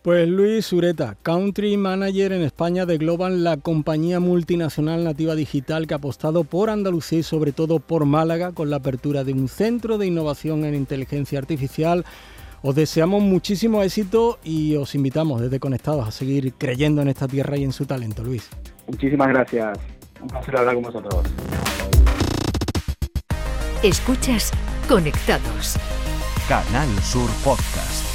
Pues 0.06 0.30
Luis 0.30 0.68
Sureta, 0.68 1.18
Country 1.24 1.78
Manager 1.78 2.32
en 2.32 2.44
España 2.44 2.86
de 2.86 3.00
Global, 3.00 3.44
la 3.44 3.58
compañía 3.58 4.20
multinacional 4.20 5.04
nativa 5.04 5.34
digital 5.34 5.88
que 5.88 5.96
ha 5.96 5.98
apostado 5.98 6.44
por 6.44 6.70
Andalucía 6.70 7.18
y 7.18 7.24
sobre 7.24 7.54
todo 7.54 7.80
por 7.80 8.06
Málaga 8.06 8.52
con 8.52 8.70
la 8.70 8.76
apertura 8.76 9.24
de 9.24 9.34
un 9.34 9.48
centro 9.48 9.98
de 9.98 10.06
innovación 10.06 10.64
en 10.64 10.76
inteligencia 10.76 11.40
artificial. 11.40 12.06
Os 12.62 12.76
deseamos 12.76 13.24
muchísimo 13.24 13.82
éxito 13.82 14.38
y 14.44 14.76
os 14.76 14.94
invitamos 14.94 15.42
desde 15.42 15.60
Conectados 15.60 16.08
a 16.08 16.12
seguir 16.12 16.54
creyendo 16.54 17.02
en 17.02 17.08
esta 17.08 17.28
tierra 17.28 17.58
y 17.58 17.64
en 17.64 17.72
su 17.72 17.88
talento, 17.88 18.24
Luis. 18.24 18.48
Muchísimas 18.86 19.30
gracias. 19.30 19.80
Un 20.22 20.28
placer 20.28 20.56
hablar 20.56 20.76
con 20.76 20.84
vosotros. 20.84 21.24
Escuchas 23.82 24.52
Conectados. 24.88 25.78
Canal 26.48 26.90
Sur 27.02 27.28
Podcast. 27.44 28.15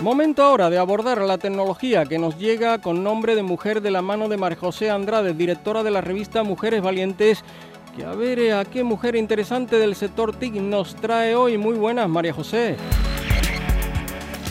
Momento 0.00 0.44
ahora 0.44 0.70
de 0.70 0.78
abordar 0.78 1.20
la 1.22 1.38
tecnología 1.38 2.04
que 2.04 2.18
nos 2.18 2.38
llega 2.38 2.78
con 2.78 3.02
nombre 3.02 3.34
de 3.34 3.42
mujer 3.42 3.82
de 3.82 3.90
la 3.90 4.00
mano 4.00 4.28
de 4.28 4.36
María 4.36 4.56
José 4.56 4.90
Andrade, 4.90 5.34
directora 5.34 5.82
de 5.82 5.90
la 5.90 6.00
revista 6.00 6.44
Mujeres 6.44 6.82
Valientes, 6.82 7.42
que 7.96 8.04
a 8.04 8.12
ver 8.12 8.38
eh, 8.38 8.52
a 8.52 8.64
qué 8.64 8.84
mujer 8.84 9.16
interesante 9.16 9.76
del 9.76 9.96
sector 9.96 10.36
TIC 10.36 10.54
nos 10.54 10.94
trae 10.94 11.34
hoy. 11.34 11.58
Muy 11.58 11.74
buenas, 11.74 12.08
María 12.08 12.32
José. 12.32 12.76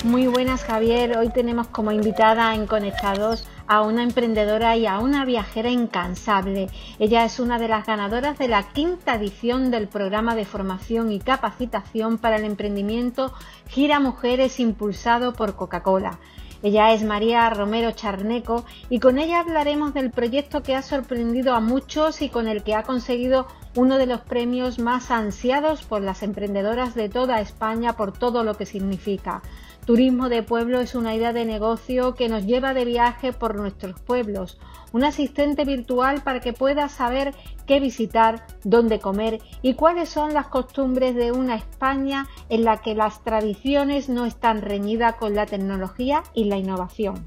Muy 0.08 0.26
buenas, 0.26 0.64
Javier. 0.64 1.18
Hoy 1.18 1.28
tenemos 1.28 1.68
como 1.68 1.92
invitada 1.92 2.56
en 2.56 2.66
Conectados 2.66 3.46
a 3.68 3.82
una 3.82 4.04
emprendedora 4.04 4.78
y 4.78 4.86
a 4.86 5.00
una 5.00 5.26
viajera 5.26 5.70
incansable. 5.70 6.70
Ella 6.98 7.26
es 7.26 7.42
una 7.42 7.60
de 7.60 7.68
las 7.68 7.86
ganadoras 7.86 8.38
de 8.38 8.48
la 8.48 8.72
quinta 8.72 9.16
edición 9.16 9.70
del 9.70 9.90
programa 9.90 10.34
de 10.34 10.46
formación 10.46 11.12
y 11.12 11.20
capacitación 11.20 12.20
para 12.20 12.38
el 12.38 12.46
emprendimiento 12.46 13.34
Gira 13.68 14.00
Mujeres 14.00 14.62
impulsado 14.62 15.34
por 15.34 15.58
Coca-Cola. 15.58 16.20
Ella 16.64 16.94
es 16.94 17.04
María 17.04 17.50
Romero 17.50 17.92
Charneco 17.92 18.64
y 18.90 19.00
con 19.00 19.20
ella 19.20 19.42
hablaremos 19.42 19.94
del 19.94 20.10
proyecto 20.12 20.64
que 20.64 20.74
ha 20.74 20.84
sorprendido 20.84 21.54
a 21.54 21.60
muchos 21.60 22.22
y 22.22 22.30
con 22.30 22.48
el 22.48 22.64
que 22.64 22.76
ha 22.76 22.84
conseguido 22.84 23.46
uno 23.76 23.98
de 23.98 24.08
los 24.08 24.22
premios 24.22 24.80
más 24.80 25.12
ansiados 25.12 25.84
por 25.84 26.02
las 26.02 26.24
emprendedoras 26.24 26.96
de 26.96 27.10
toda 27.10 27.42
España 27.42 27.98
por 27.98 28.12
todo 28.12 28.44
lo 28.44 28.56
que 28.56 28.66
significa. 28.66 29.44
Turismo 29.88 30.28
de 30.28 30.44
pueblo 30.44 30.82
es 30.82 30.96
una 30.96 31.16
idea 31.16 31.32
de 31.32 31.46
negocio 31.46 32.14
que 32.14 32.28
nos 32.28 32.46
lleva 32.46 32.74
de 32.74 32.84
viaje 32.84 33.32
por 33.32 33.56
nuestros 33.56 33.98
pueblos, 34.02 34.60
un 34.92 35.06
asistente 35.06 35.64
virtual 35.64 36.22
para 36.24 36.42
que 36.42 36.52
puedas 36.52 36.92
saber 36.92 37.34
qué 37.66 37.80
visitar, 37.80 38.46
dónde 38.66 39.00
comer 39.00 39.40
y 39.62 39.76
cuáles 39.76 40.10
son 40.10 40.34
las 40.34 40.48
costumbres 40.48 41.16
de 41.16 41.32
una 41.32 41.56
España 41.56 42.28
en 42.50 42.66
la 42.66 42.82
que 42.82 42.96
las 42.96 43.24
tradiciones 43.24 44.10
no 44.10 44.26
están 44.26 44.62
reñidas 44.62 45.16
con 45.16 45.36
la 45.36 45.46
tecnología 45.46 46.22
y 46.34 46.44
la 46.50 46.58
innovación. 46.58 47.26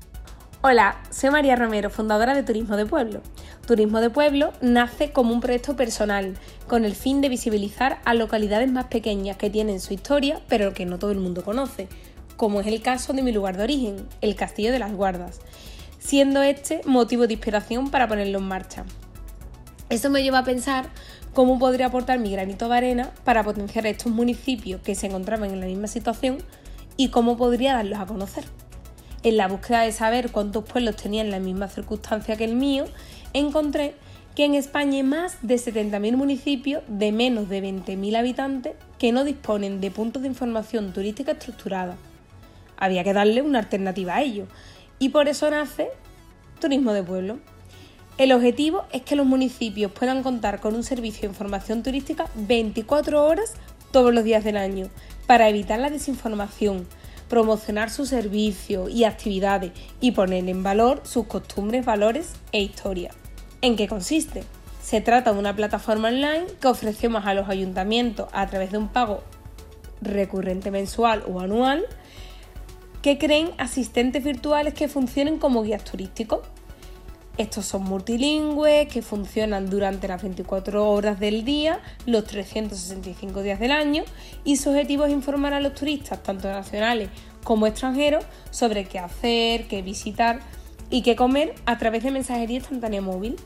Hola, 0.61 1.01
soy 1.09 1.31
María 1.31 1.57
Romero, 1.57 1.89
fundadora 1.89 2.35
de 2.35 2.43
Turismo 2.43 2.77
de 2.77 2.85
Pueblo. 2.85 3.23
Turismo 3.67 4.03
de 4.03 4.11
Pueblo 4.11 4.53
nace 4.61 5.13
como 5.13 5.33
un 5.33 5.41
proyecto 5.41 5.77
personal, 5.77 6.35
con 6.69 6.85
el 6.85 6.95
fin 6.95 7.23
de 7.23 7.31
visibilizar 7.31 8.01
a 8.05 8.13
localidades 8.13 8.71
más 8.71 8.85
pequeñas 8.89 9.39
que 9.39 9.49
tienen 9.49 9.81
su 9.81 9.95
historia, 9.95 10.43
pero 10.51 10.75
que 10.75 10.85
no 10.85 10.99
todo 10.99 11.13
el 11.13 11.21
mundo 11.21 11.43
conoce 11.43 11.89
como 12.41 12.63
es 12.63 12.67
el 12.69 12.81
caso 12.81 13.13
de 13.13 13.23
mi 13.23 13.33
lugar 13.33 13.59
de 13.59 13.65
origen, 13.65 14.09
el 14.23 14.35
Castillo 14.35 14.73
de 14.73 14.79
las 14.79 14.95
Guardas, 14.95 15.43
siendo 15.99 16.43
este 16.43 16.81
motivo 16.87 17.27
de 17.27 17.35
inspiración 17.35 17.91
para 17.91 18.09
ponerlo 18.09 18.39
en 18.39 18.49
marcha. 18.49 18.87
Eso 19.91 20.09
me 20.09 20.23
lleva 20.23 20.39
a 20.39 20.45
pensar 20.45 20.89
cómo 21.35 21.59
podría 21.59 21.89
aportar 21.89 22.19
mi 22.19 22.33
granito 22.33 22.71
de 22.71 22.77
arena 22.79 23.11
para 23.25 23.45
potenciar 23.45 23.85
estos 23.87 24.11
municipios 24.11 24.81
que 24.81 24.95
se 24.95 25.09
encontraban 25.09 25.51
en 25.51 25.61
la 25.61 25.67
misma 25.67 25.87
situación 25.87 26.39
y 26.97 27.09
cómo 27.09 27.37
podría 27.37 27.75
darlos 27.75 27.99
a 27.99 28.07
conocer. 28.07 28.45
En 29.23 29.37
la 29.37 29.47
búsqueda 29.47 29.83
de 29.83 29.93
saber 29.93 30.33
cuántos 30.33 30.65
pueblos 30.65 30.97
tenían 30.97 31.31
la 31.31 31.41
misma 31.41 31.69
circunstancia 31.69 32.37
que 32.37 32.45
el 32.45 32.57
mío, 32.57 32.87
encontré 33.35 33.97
que 34.35 34.47
en 34.47 34.55
España 34.55 34.95
hay 34.95 35.03
más 35.03 35.37
de 35.43 35.57
70.000 35.57 36.17
municipios 36.17 36.85
de 36.89 37.13
menos 37.13 37.51
de 37.51 37.63
20.000 37.63 38.17
habitantes 38.17 38.77
que 38.99 39.13
no 39.13 39.25
disponen 39.25 39.83
de 39.83 39.91
puntos 39.91 40.23
de 40.23 40.29
información 40.29 40.95
turística 40.95 41.33
estructurada. 41.33 41.99
Había 42.81 43.05
que 43.05 43.13
darle 43.13 43.43
una 43.43 43.61
alternativa 43.61 44.17
a 44.17 44.23
ello 44.23 44.47
y 44.99 45.11
por 45.11 45.29
eso 45.29 45.51
nace 45.51 45.89
Turismo 46.61 46.93
de 46.93 47.03
Pueblo. 47.03 47.39
El 48.19 48.33
objetivo 48.33 48.85
es 48.93 49.03
que 49.03 49.17
los 49.17 49.25
municipios 49.25 49.93
puedan 49.93 50.23
contar 50.23 50.61
con 50.61 50.75
un 50.75 50.83
servicio 50.83 51.23
de 51.23 51.29
información 51.29 51.83
turística 51.83 52.27
24 52.35 53.25
horas 53.25 53.55
todos 53.93 54.13
los 54.13 54.25
días 54.25 54.45
del 54.45 54.57
año 54.57 54.89
para 55.27 55.49
evitar 55.49 55.81
la 55.81 55.89
desinformación, 55.89 56.87
promocionar 57.29 57.91
sus 57.91 58.09
servicios 58.09 58.91
y 58.91 59.05
actividades 59.05 59.73
y 60.01 60.11
poner 60.11 60.49
en 60.49 60.63
valor 60.63 61.01
sus 61.05 61.27
costumbres, 61.27 61.85
valores 61.85 62.33
e 62.53 62.61
historia. 62.61 63.13
¿En 63.63 63.77
qué 63.77 63.89
consiste? 63.89 64.45
Se 64.83 65.01
trata 65.01 65.33
de 65.33 65.39
una 65.39 65.55
plataforma 65.55 66.09
online 66.09 66.47
que 66.61 66.69
ofrecemos 66.69 67.25
a 67.25 67.35
los 67.35 67.49
ayuntamientos 67.49 68.29
a 68.33 68.47
través 68.49 68.73
de 68.73 68.79
un 68.79 68.89
pago 68.89 69.23
recurrente 70.03 70.71
mensual 70.71 71.23
o 71.27 71.41
anual 71.41 71.87
que 73.03 73.19
creen 73.19 73.51
asistentes 73.59 74.23
virtuales 74.23 74.75
que 74.75 74.89
funcionen 74.89 75.39
como 75.39 75.63
guías 75.63 75.85
turísticos. 75.85 76.41
Estos 77.39 77.65
son 77.65 77.85
multilingües, 77.85 78.89
que 78.89 79.01
funcionan 79.01 79.71
durante 79.71 80.07
las 80.09 80.23
24 80.23 80.91
horas 80.91 81.19
del 81.19 81.45
día, 81.45 81.81
los 82.05 82.25
365 82.25 83.43
días 83.43 83.59
del 83.59 83.73
año, 83.73 84.03
y 84.45 84.57
su 84.57 84.71
objetivo 84.71 85.07
es 85.07 85.13
informar 85.13 85.55
a 85.55 85.61
los 85.61 85.75
turistas, 85.75 86.23
tanto 86.23 86.49
nacionales 86.49 87.09
como 87.43 87.67
extranjeros, 87.67 88.25
sobre 88.51 88.85
qué 88.85 88.99
hacer, 88.99 89.69
qué 89.69 89.81
visitar 89.81 90.41
y 90.91 91.01
qué 91.01 91.17
comer 91.17 91.55
a 91.65 91.79
través 91.79 92.03
de 92.03 92.11
mensajería 92.11 92.59
instantánea 92.59 93.01
móvil. 93.01 93.37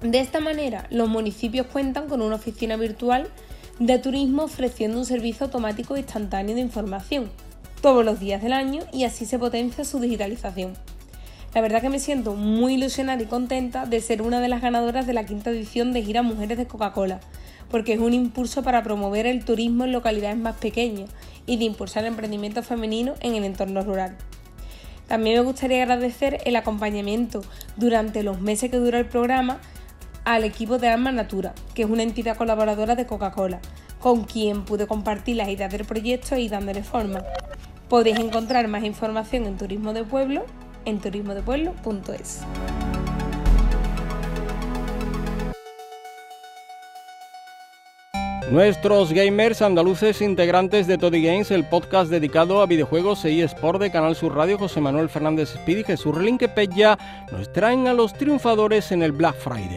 De 0.00 0.20
esta 0.20 0.40
manera, 0.40 0.86
los 0.90 1.10
municipios 1.10 1.66
cuentan 1.66 2.08
con 2.08 2.22
una 2.22 2.36
oficina 2.36 2.76
virtual 2.76 3.28
de 3.78 3.98
turismo 3.98 4.44
ofreciendo 4.44 4.98
un 4.98 5.04
servicio 5.04 5.46
automático 5.46 5.96
instantáneo 5.96 6.54
de 6.54 6.62
información 6.62 7.30
todos 7.82 8.04
los 8.04 8.20
días 8.20 8.40
del 8.40 8.52
año 8.52 8.84
y 8.92 9.04
así 9.04 9.26
se 9.26 9.40
potencia 9.40 9.84
su 9.84 9.98
digitalización. 9.98 10.74
La 11.52 11.60
verdad 11.60 11.82
que 11.82 11.90
me 11.90 11.98
siento 11.98 12.34
muy 12.34 12.74
ilusionada 12.74 13.20
y 13.20 13.26
contenta 13.26 13.84
de 13.84 14.00
ser 14.00 14.22
una 14.22 14.40
de 14.40 14.48
las 14.48 14.62
ganadoras 14.62 15.06
de 15.06 15.12
la 15.12 15.26
quinta 15.26 15.50
edición 15.50 15.92
de 15.92 16.02
Gira 16.02 16.22
Mujeres 16.22 16.56
de 16.56 16.66
Coca-Cola, 16.66 17.20
porque 17.70 17.94
es 17.94 17.98
un 17.98 18.14
impulso 18.14 18.62
para 18.62 18.82
promover 18.82 19.26
el 19.26 19.44
turismo 19.44 19.84
en 19.84 19.92
localidades 19.92 20.38
más 20.38 20.56
pequeñas 20.56 21.10
y 21.44 21.56
de 21.58 21.64
impulsar 21.64 22.04
el 22.04 22.10
emprendimiento 22.10 22.62
femenino 22.62 23.14
en 23.20 23.34
el 23.34 23.44
entorno 23.44 23.82
rural. 23.82 24.16
También 25.08 25.36
me 25.36 25.44
gustaría 25.44 25.82
agradecer 25.82 26.38
el 26.46 26.56
acompañamiento 26.56 27.42
durante 27.76 28.22
los 28.22 28.40
meses 28.40 28.70
que 28.70 28.78
dura 28.78 28.98
el 28.98 29.06
programa 29.06 29.58
al 30.24 30.44
equipo 30.44 30.78
de 30.78 30.88
Alma 30.88 31.10
Natura, 31.10 31.52
que 31.74 31.82
es 31.82 31.90
una 31.90 32.04
entidad 32.04 32.36
colaboradora 32.36 32.94
de 32.94 33.06
Coca-Cola, 33.06 33.60
con 33.98 34.24
quien 34.24 34.64
pude 34.64 34.86
compartir 34.86 35.36
las 35.36 35.48
ideas 35.48 35.72
del 35.72 35.84
proyecto 35.84 36.36
y 36.36 36.48
dándole 36.48 36.82
forma. 36.82 37.24
Podéis 37.92 38.18
encontrar 38.20 38.68
más 38.68 38.84
información 38.84 39.44
en 39.44 39.58
Turismo 39.58 39.92
de 39.92 40.02
Pueblo 40.02 40.46
en 40.86 40.98
turismodepueblo.es. 40.98 42.40
Nuestros 48.50 49.12
gamers 49.12 49.60
andaluces 49.60 50.22
integrantes 50.22 50.86
de 50.86 50.96
Toddy 50.96 51.22
Games, 51.22 51.50
el 51.50 51.68
podcast 51.68 52.10
dedicado 52.10 52.62
a 52.62 52.66
videojuegos 52.66 53.26
e 53.26 53.42
eSport 53.42 53.78
de 53.78 53.90
Canal 53.90 54.16
Sur 54.16 54.34
Radio, 54.36 54.56
José 54.56 54.80
Manuel 54.80 55.10
Fernández 55.10 55.54
Speed 55.56 55.76
y 55.76 55.84
Jesús 55.84 56.16
Relinque 56.16 56.48
Pella, 56.48 56.96
nos 57.30 57.52
traen 57.52 57.88
a 57.88 57.92
los 57.92 58.14
triunfadores 58.14 58.90
en 58.92 59.02
el 59.02 59.12
Black 59.12 59.36
Friday. 59.36 59.76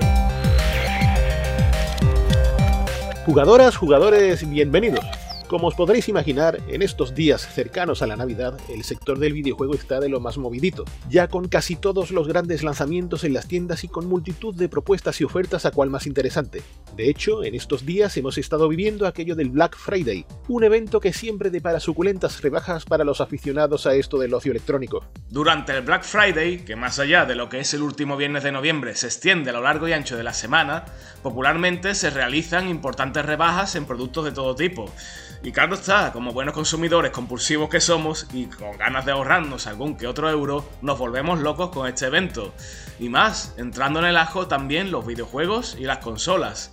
Jugadoras, 3.26 3.76
jugadores, 3.76 4.50
bienvenidos. 4.50 5.25
Como 5.48 5.68
os 5.68 5.76
podréis 5.76 6.10
imaginar, 6.10 6.58
en 6.70 6.82
estos 6.82 7.14
días 7.14 7.48
cercanos 7.48 8.02
a 8.02 8.08
la 8.08 8.16
Navidad, 8.16 8.58
el 8.68 8.84
sector 8.84 9.20
del 9.20 9.34
videojuego 9.34 9.76
está 9.76 10.00
de 10.00 10.10
lo 10.10 10.20
más 10.20 10.40
movidito, 10.40 10.86
ya 11.08 11.28
con 11.28 11.48
casi 11.48 11.76
todos 11.76 12.10
los 12.10 12.28
grandes 12.28 12.64
lanzamientos 12.64 13.24
en 13.24 13.34
las 13.34 13.48
tiendas 13.48 13.84
y 13.84 13.88
con 13.88 14.08
multitud 14.08 14.56
de 14.56 14.70
propuestas 14.70 15.22
y 15.22 15.24
ofertas 15.24 15.68
a 15.68 15.72
cual 15.72 15.92
más 15.92 16.08
interesante. 16.08 16.64
De 16.96 17.12
hecho, 17.12 17.44
en 17.44 17.54
estos 17.54 17.86
días 17.86 18.18
hemos 18.18 18.40
estado 18.40 18.68
viviendo 18.68 19.06
aquello 19.06 19.36
del 19.36 19.52
Black 19.52 19.78
Friday, 19.78 20.26
un 20.48 20.64
evento 20.64 21.00
que 21.00 21.14
siempre 21.14 21.52
depara 21.52 21.80
suculentas 21.80 22.42
rebajas 22.42 22.84
para 22.84 23.04
los 23.04 23.22
aficionados 23.22 23.86
a 23.86 23.94
esto 23.94 24.18
del 24.18 24.34
ocio 24.34 24.52
electrónico. 24.52 25.06
Durante 25.30 25.74
el 25.74 25.84
Black 25.84 26.06
Friday, 26.06 26.66
que 26.66 26.76
más 26.76 26.98
allá 26.98 27.26
de 27.26 27.36
lo 27.36 27.50
que 27.50 27.60
es 27.60 27.72
el 27.76 27.84
último 27.84 28.18
viernes 28.18 28.42
de 28.42 28.52
noviembre 28.52 28.96
se 28.96 29.06
extiende 29.06 29.52
a 29.52 29.54
lo 29.54 29.62
largo 29.62 29.88
y 29.88 29.94
ancho 29.94 30.18
de 30.18 30.24
la 30.24 30.34
semana, 30.34 30.86
popularmente 31.22 31.94
se 31.94 32.10
realizan 32.10 32.68
importantes 32.68 33.24
rebajas 33.24 33.76
en 33.76 33.86
productos 33.86 34.26
de 34.26 34.32
todo 34.32 34.56
tipo 34.56 34.92
y 35.44 35.52
claro 35.52 35.76
está, 35.76 36.12
como 36.12 36.34
buenos 36.34 36.54
consumidores 36.54 37.12
compulsivos 37.12 37.70
que 37.70 37.80
somos 37.80 38.28
y 38.34 38.46
con 38.46 38.78
ganas 38.78 39.06
de 39.06 39.12
ahorrarnos 39.12 39.68
algún 39.68 39.96
que 39.96 40.08
otro 40.08 40.30
euro, 40.30 40.68
nos 40.82 40.98
volvemos 40.98 41.40
locos 41.40 41.70
con 41.70 41.88
este 41.88 42.08
evento. 42.08 42.54
Y 43.00 43.10
más, 43.10 43.54
entrando 43.58 44.00
en 44.00 44.06
el 44.06 44.18
ajo 44.18 44.48
también 44.48 44.92
los 44.92 45.06
videojuegos 45.06 45.76
y 45.80 45.84
las 45.84 46.00
consolas. 46.00 46.72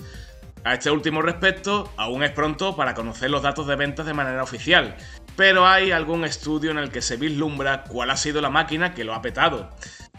A 0.64 0.74
este 0.74 0.90
último 0.90 1.22
respecto, 1.22 1.92
aún 1.96 2.22
es 2.22 2.30
pronto 2.30 2.76
para 2.76 2.94
conocer 2.94 3.30
los 3.30 3.42
datos 3.42 3.66
de 3.66 3.76
ventas 3.76 4.06
de 4.06 4.14
manera 4.14 4.42
oficial, 4.42 4.96
pero 5.36 5.66
hay 5.66 5.90
algún 5.90 6.24
estudio 6.24 6.70
en 6.70 6.78
el 6.78 6.90
que 6.90 7.02
se 7.02 7.16
vislumbra 7.16 7.82
cuál 7.84 8.10
ha 8.10 8.16
sido 8.16 8.40
la 8.40 8.50
máquina 8.50 8.94
que 8.94 9.04
lo 9.04 9.14
ha 9.14 9.22
petado. 9.22 9.70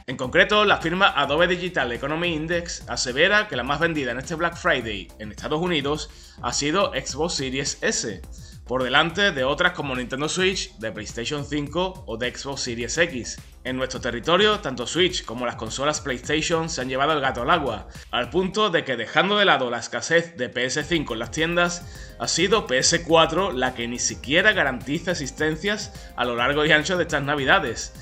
En 0.06 0.18
concreto, 0.18 0.66
la 0.66 0.82
firma 0.82 1.14
Adobe 1.16 1.48
Digital 1.48 1.90
Economy 1.94 2.34
Index 2.34 2.84
asevera 2.90 3.48
que 3.48 3.56
la 3.56 3.64
más 3.64 3.80
vendida 3.80 4.12
en 4.12 4.20
este 4.20 4.36
Black 4.36 4.58
Friday 4.58 5.08
en 5.18 5.32
Estados 5.32 5.62
Unidos 5.62 6.10
ha 6.42 6.52
sido 6.52 6.92
Xbox 6.92 7.36
Series 7.36 7.78
S, 7.80 8.22
por 8.66 8.84
delante 8.84 9.32
de 9.32 9.46
otras 9.46 9.72
como 9.72 9.96
Nintendo 9.96 10.28
Switch, 10.28 10.76
de 10.78 10.92
PlayStation 10.92 11.46
5 11.46 12.04
o 12.06 12.18
de 12.18 12.36
Xbox 12.36 12.62
Series 12.62 12.98
X. 12.98 13.40
En 13.64 13.78
nuestro 13.78 14.02
territorio, 14.02 14.60
tanto 14.60 14.86
Switch 14.88 15.24
como 15.24 15.46
las 15.46 15.56
consolas 15.56 16.02
PlayStation 16.02 16.70
se 16.70 16.82
han 16.82 16.90
llevado 16.90 17.14
el 17.14 17.22
gato 17.22 17.44
al 17.44 17.50
agua, 17.50 17.88
al 18.12 18.30
punto 18.30 18.70
de 18.70 18.84
que 18.84 18.98
dejando 18.98 19.38
de 19.38 19.46
lado 19.46 19.70
la 19.70 19.80
escasez 19.80 20.36
de 20.36 20.54
PS5 20.54 21.14
en 21.14 21.20
las 21.20 21.32
tiendas, 21.32 22.16
ha 22.20 22.28
sido 22.28 22.68
PS4 22.68 23.54
la 23.54 23.74
que 23.74 23.88
ni 23.88 24.00
siquiera 24.00 24.52
garantiza 24.52 25.12
existencias 25.12 25.94
a 26.18 26.26
lo 26.26 26.36
largo 26.36 26.66
y 26.66 26.74
ancho 26.74 26.98
de 26.98 27.04
estas 27.04 27.24
navidades. 27.24 27.94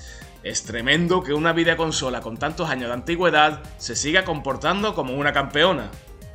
Es 0.44 0.64
tremendo 0.64 1.22
que 1.22 1.36
una 1.36 1.54
videoconsola 1.54 2.22
con 2.22 2.36
tantos 2.36 2.68
años 2.68 2.88
de 2.88 2.94
antigüedad 2.94 3.62
se 3.78 3.96
siga 3.96 4.26
comportando 4.26 4.96
como 4.96 5.14
una 5.14 5.34
campeona. 5.34 5.92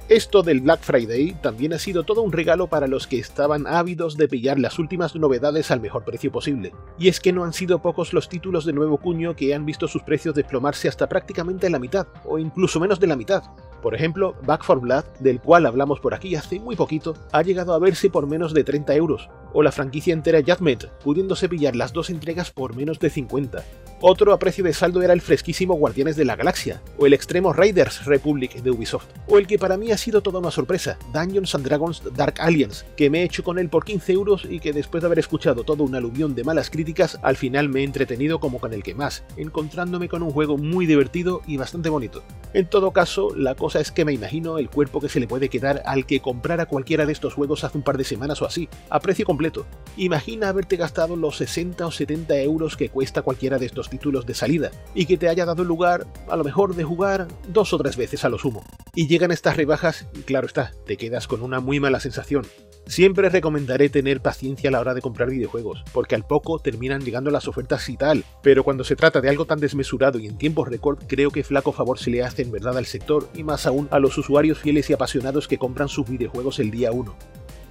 Esto 0.08 0.44
del 0.44 0.60
Black 0.60 0.82
Friday 0.82 1.36
también 1.42 1.72
ha 1.72 1.80
sido 1.80 2.04
todo 2.04 2.22
un 2.22 2.30
regalo 2.30 2.68
para 2.68 2.86
los 2.86 3.08
que 3.08 3.18
estaban 3.18 3.66
ávidos 3.66 4.16
de 4.16 4.28
pillar 4.28 4.60
las 4.60 4.78
últimas 4.78 5.16
novedades 5.16 5.72
al 5.72 5.80
mejor 5.80 6.04
precio 6.04 6.30
posible. 6.30 6.72
Y 6.96 7.08
es 7.08 7.18
que 7.18 7.32
no 7.32 7.42
han 7.42 7.52
sido 7.52 7.82
pocos 7.82 8.12
los 8.12 8.28
títulos 8.28 8.64
de 8.64 8.72
nuevo 8.72 8.98
cuño 8.98 9.34
que 9.34 9.52
han 9.52 9.66
visto 9.66 9.88
sus 9.88 10.04
precios 10.04 10.36
desplomarse 10.36 10.86
hasta 10.86 11.08
prácticamente 11.08 11.68
la 11.68 11.80
mitad, 11.80 12.06
o 12.24 12.38
incluso 12.38 12.78
menos 12.78 13.00
de 13.00 13.08
la 13.08 13.16
mitad. 13.16 13.42
Por 13.82 13.96
ejemplo, 13.96 14.36
Back 14.46 14.62
for 14.62 14.78
Blood, 14.80 15.04
del 15.18 15.40
cual 15.40 15.66
hablamos 15.66 15.98
por 15.98 16.14
aquí 16.14 16.36
hace 16.36 16.60
muy 16.60 16.76
poquito, 16.76 17.14
ha 17.32 17.42
llegado 17.42 17.74
a 17.74 17.80
verse 17.80 18.08
por 18.08 18.28
menos 18.28 18.54
de 18.54 18.62
30 18.62 18.94
euros, 18.94 19.28
o 19.52 19.62
la 19.62 19.72
franquicia 19.72 20.12
entera 20.12 20.40
Judgment, 20.40 20.84
pudiéndose 21.02 21.48
pillar 21.48 21.76
las 21.76 21.92
dos 21.92 22.10
entregas 22.10 22.50
por 22.50 22.76
menos 22.76 22.98
de 22.98 23.10
50. 23.10 23.64
Otro 24.02 24.34
a 24.34 24.38
precio 24.38 24.62
de 24.62 24.74
saldo 24.74 25.00
era 25.00 25.14
el 25.14 25.22
fresquísimo 25.22 25.72
Guardianes 25.74 26.16
de 26.16 26.26
la 26.26 26.36
Galaxia, 26.36 26.82
o 26.98 27.06
el 27.06 27.14
extremo 27.14 27.54
Raiders 27.54 28.04
Republic 28.04 28.60
de 28.62 28.70
Ubisoft, 28.70 29.06
o 29.26 29.38
el 29.38 29.46
que 29.46 29.58
para 29.58 29.78
mí 29.78 29.90
ha 29.90 29.96
sido 29.96 30.20
toda 30.20 30.38
una 30.38 30.50
sorpresa, 30.50 30.98
Dungeons 31.14 31.54
and 31.54 31.64
Dragons 31.64 32.02
Dark 32.14 32.34
Aliens, 32.38 32.84
que 32.94 33.08
me 33.08 33.20
he 33.20 33.24
hecho 33.24 33.42
con 33.42 33.58
él 33.58 33.70
por 33.70 33.86
15 33.86 34.12
euros 34.12 34.46
y 34.48 34.60
que 34.60 34.74
después 34.74 35.00
de 35.02 35.06
haber 35.06 35.18
escuchado 35.18 35.64
toda 35.64 35.82
una 35.82 35.96
aluvión 35.96 36.34
de 36.34 36.44
malas 36.44 36.68
críticas, 36.68 37.18
al 37.22 37.36
final 37.38 37.70
me 37.70 37.80
he 37.80 37.84
entretenido 37.84 38.38
como 38.38 38.60
con 38.60 38.74
el 38.74 38.82
que 38.82 38.94
más, 38.94 39.24
encontrándome 39.38 40.10
con 40.10 40.22
un 40.22 40.30
juego 40.30 40.58
muy 40.58 40.84
divertido 40.84 41.40
y 41.46 41.56
bastante 41.56 41.88
bonito. 41.88 42.22
En 42.52 42.66
todo 42.66 42.90
caso, 42.90 43.34
la 43.34 43.54
cosa 43.54 43.80
es 43.80 43.92
que 43.92 44.04
me 44.04 44.12
imagino 44.12 44.58
el 44.58 44.68
cuerpo 44.68 45.00
que 45.00 45.08
se 45.08 45.20
le 45.20 45.26
puede 45.26 45.48
quedar 45.48 45.82
al 45.86 46.04
que 46.04 46.20
comprara 46.20 46.66
cualquiera 46.66 47.06
de 47.06 47.12
estos 47.12 47.32
juegos 47.32 47.64
hace 47.64 47.78
un 47.78 47.84
par 47.84 47.96
de 47.96 48.04
semanas 48.04 48.42
o 48.42 48.46
así, 48.46 48.68
a 48.90 49.00
precio 49.00 49.24
completo. 49.36 49.66
Imagina 49.98 50.48
haberte 50.48 50.76
gastado 50.76 51.14
los 51.14 51.36
60 51.36 51.86
o 51.86 51.90
70 51.90 52.38
euros 52.40 52.74
que 52.74 52.88
cuesta 52.88 53.20
cualquiera 53.20 53.58
de 53.58 53.66
estos 53.66 53.90
títulos 53.90 54.24
de 54.24 54.32
salida 54.32 54.70
y 54.94 55.04
que 55.04 55.18
te 55.18 55.28
haya 55.28 55.44
dado 55.44 55.62
lugar, 55.62 56.06
a 56.28 56.36
lo 56.36 56.44
mejor, 56.44 56.74
de 56.74 56.84
jugar 56.84 57.28
dos 57.48 57.74
o 57.74 57.78
tres 57.78 57.98
veces 57.98 58.24
a 58.24 58.30
lo 58.30 58.38
sumo. 58.38 58.64
Y 58.94 59.08
llegan 59.08 59.30
estas 59.30 59.58
rebajas 59.58 60.06
y 60.14 60.20
claro 60.20 60.46
está, 60.46 60.72
te 60.86 60.96
quedas 60.96 61.26
con 61.26 61.42
una 61.42 61.60
muy 61.60 61.80
mala 61.80 62.00
sensación. 62.00 62.46
Siempre 62.86 63.28
recomendaré 63.28 63.90
tener 63.90 64.22
paciencia 64.22 64.68
a 64.68 64.70
la 64.70 64.80
hora 64.80 64.94
de 64.94 65.02
comprar 65.02 65.28
videojuegos, 65.28 65.84
porque 65.92 66.14
al 66.14 66.26
poco 66.26 66.58
terminan 66.58 67.02
llegando 67.02 67.30
las 67.30 67.46
ofertas 67.46 67.86
y 67.90 67.98
tal, 67.98 68.24
pero 68.42 68.64
cuando 68.64 68.84
se 68.84 68.96
trata 68.96 69.20
de 69.20 69.28
algo 69.28 69.44
tan 69.44 69.60
desmesurado 69.60 70.18
y 70.18 70.26
en 70.26 70.38
tiempos 70.38 70.68
récord, 70.68 70.98
creo 71.06 71.30
que 71.30 71.44
flaco 71.44 71.72
favor 71.72 71.98
se 71.98 72.10
le 72.10 72.22
hace 72.22 72.40
en 72.40 72.52
verdad 72.52 72.78
al 72.78 72.86
sector 72.86 73.28
y 73.34 73.42
más 73.42 73.66
aún 73.66 73.86
a 73.90 73.98
los 73.98 74.16
usuarios 74.16 74.58
fieles 74.58 74.88
y 74.88 74.94
apasionados 74.94 75.46
que 75.46 75.58
compran 75.58 75.90
sus 75.90 76.08
videojuegos 76.08 76.58
el 76.58 76.70
día 76.70 76.90
1. 76.90 77.14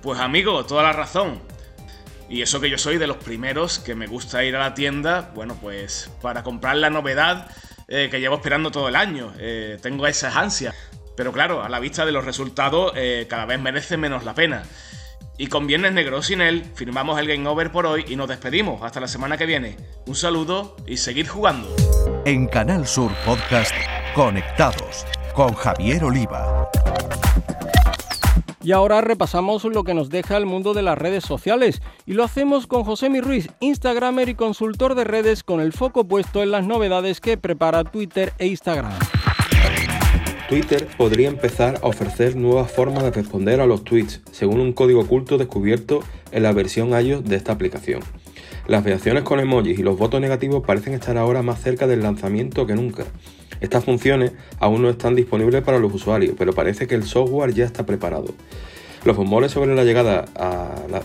Pues 0.06 0.19
amigo, 0.19 0.63
toda 0.63 0.84
la 0.84 0.93
razón. 0.93 1.39
Y 2.29 2.41
eso 2.41 2.59
que 2.59 2.69
yo 2.69 2.77
soy 2.77 2.97
de 2.97 3.07
los 3.07 3.17
primeros 3.17 3.79
que 3.79 3.95
me 3.95 4.07
gusta 4.07 4.43
ir 4.43 4.55
a 4.55 4.59
la 4.59 4.73
tienda, 4.73 5.31
bueno, 5.35 5.57
pues 5.61 6.09
para 6.21 6.43
comprar 6.43 6.75
la 6.77 6.89
novedad 6.89 7.47
eh, 7.88 8.07
que 8.09 8.19
llevo 8.19 8.35
esperando 8.35 8.71
todo 8.71 8.89
el 8.89 8.95
año. 8.95 9.31
Eh, 9.38 9.77
tengo 9.81 10.07
esas 10.07 10.35
ansias. 10.35 10.75
Pero 11.15 11.31
claro, 11.31 11.63
a 11.63 11.69
la 11.69 11.79
vista 11.79 12.05
de 12.05 12.11
los 12.11 12.25
resultados, 12.25 12.91
eh, 12.95 13.25
cada 13.29 13.45
vez 13.45 13.59
merece 13.59 13.97
menos 13.97 14.23
la 14.23 14.33
pena. 14.33 14.63
Y 15.38 15.47
con 15.47 15.67
Viernes 15.67 15.93
Negro 15.93 16.21
sin 16.21 16.41
él, 16.41 16.63
firmamos 16.75 17.19
el 17.19 17.27
Game 17.27 17.47
Over 17.47 17.71
por 17.71 17.85
hoy 17.85 18.05
y 18.07 18.15
nos 18.15 18.27
despedimos. 18.27 18.81
Hasta 18.81 18.99
la 18.99 19.07
semana 19.07 19.38
que 19.38 19.45
viene. 19.45 19.77
Un 20.05 20.15
saludo 20.15 20.77
y 20.88 20.97
seguir 20.97 21.27
jugando. 21.27 21.73
En 22.25 22.47
Canal 22.47 22.88
Sur 22.88 23.11
Podcast, 23.25 23.73
Conectados, 24.13 25.05
con 25.33 25.53
Javier 25.53 26.05
Oliva. 26.05 26.69
Y 28.65 28.71
ahora 28.71 28.99
repasamos 28.99 29.63
lo 29.63 29.84
que 29.84 29.93
nos 29.93 30.10
deja 30.10 30.38
el 30.38 30.47
mundo 30.47 30.73
de 30.73 30.82
las 30.82 30.97
redes 30.97 31.23
sociales 31.23 31.84
y 32.08 32.13
lo 32.13 32.23
hacemos 32.23 32.65
con 32.65 32.84
José 32.84 33.12
Mi 33.12 33.21
Ruiz, 33.21 33.47
Instagramer 33.60 34.28
y 34.28 34.34
consultor 34.34 34.95
de 34.95 35.04
redes 35.04 35.43
con 35.43 35.62
el 35.62 35.71
foco 35.71 36.08
puesto 36.08 36.41
en 36.41 36.49
las 36.49 36.65
novedades 36.65 37.21
que 37.21 37.38
prepara 37.38 37.84
Twitter 37.84 38.34
e 38.39 38.47
Instagram. 38.47 38.91
Twitter 40.49 40.88
podría 40.97 41.28
empezar 41.28 41.80
a 41.84 41.88
ofrecer 41.88 42.36
nuevas 42.36 42.71
formas 42.71 43.04
de 43.04 43.12
responder 43.12 43.62
a 43.62 43.67
los 43.67 43.84
tweets, 43.84 44.23
según 44.32 44.60
un 44.60 44.73
código 44.73 45.01
oculto 45.01 45.38
descubierto 45.38 45.99
en 46.32 46.41
la 46.41 46.51
versión 46.51 46.89
iOS 46.99 47.23
de 47.23 47.36
esta 47.36 47.51
aplicación. 47.51 47.99
Las 48.67 48.84
reacciones 48.84 49.21
con 49.21 49.39
emojis 49.39 49.78
y 49.78 49.84
los 49.84 49.95
votos 49.95 50.21
negativos 50.21 50.63
parecen 50.65 50.95
estar 50.95 51.19
ahora 51.19 51.43
más 51.43 51.62
cerca 51.62 51.86
del 51.86 52.01
lanzamiento 52.01 52.65
que 52.65 52.73
nunca. 52.73 53.06
Estas 53.65 53.84
funciones 53.84 54.32
aún 54.60 54.84
no 54.84 54.91
están 54.91 55.15
disponibles 55.15 55.63
para 55.63 55.80
los 55.80 55.91
usuarios, 55.91 56.36
pero 56.38 56.54
parece 56.54 56.86
que 56.86 56.93
el 56.93 57.04
software 57.04 57.51
ya 57.51 57.65
está 57.65 57.84
preparado. 57.84 58.28
Los 59.04 59.17
rumores 59.17 59.54
sobre 59.54 59.73
la 59.73 59.84
llegada 59.84 60.25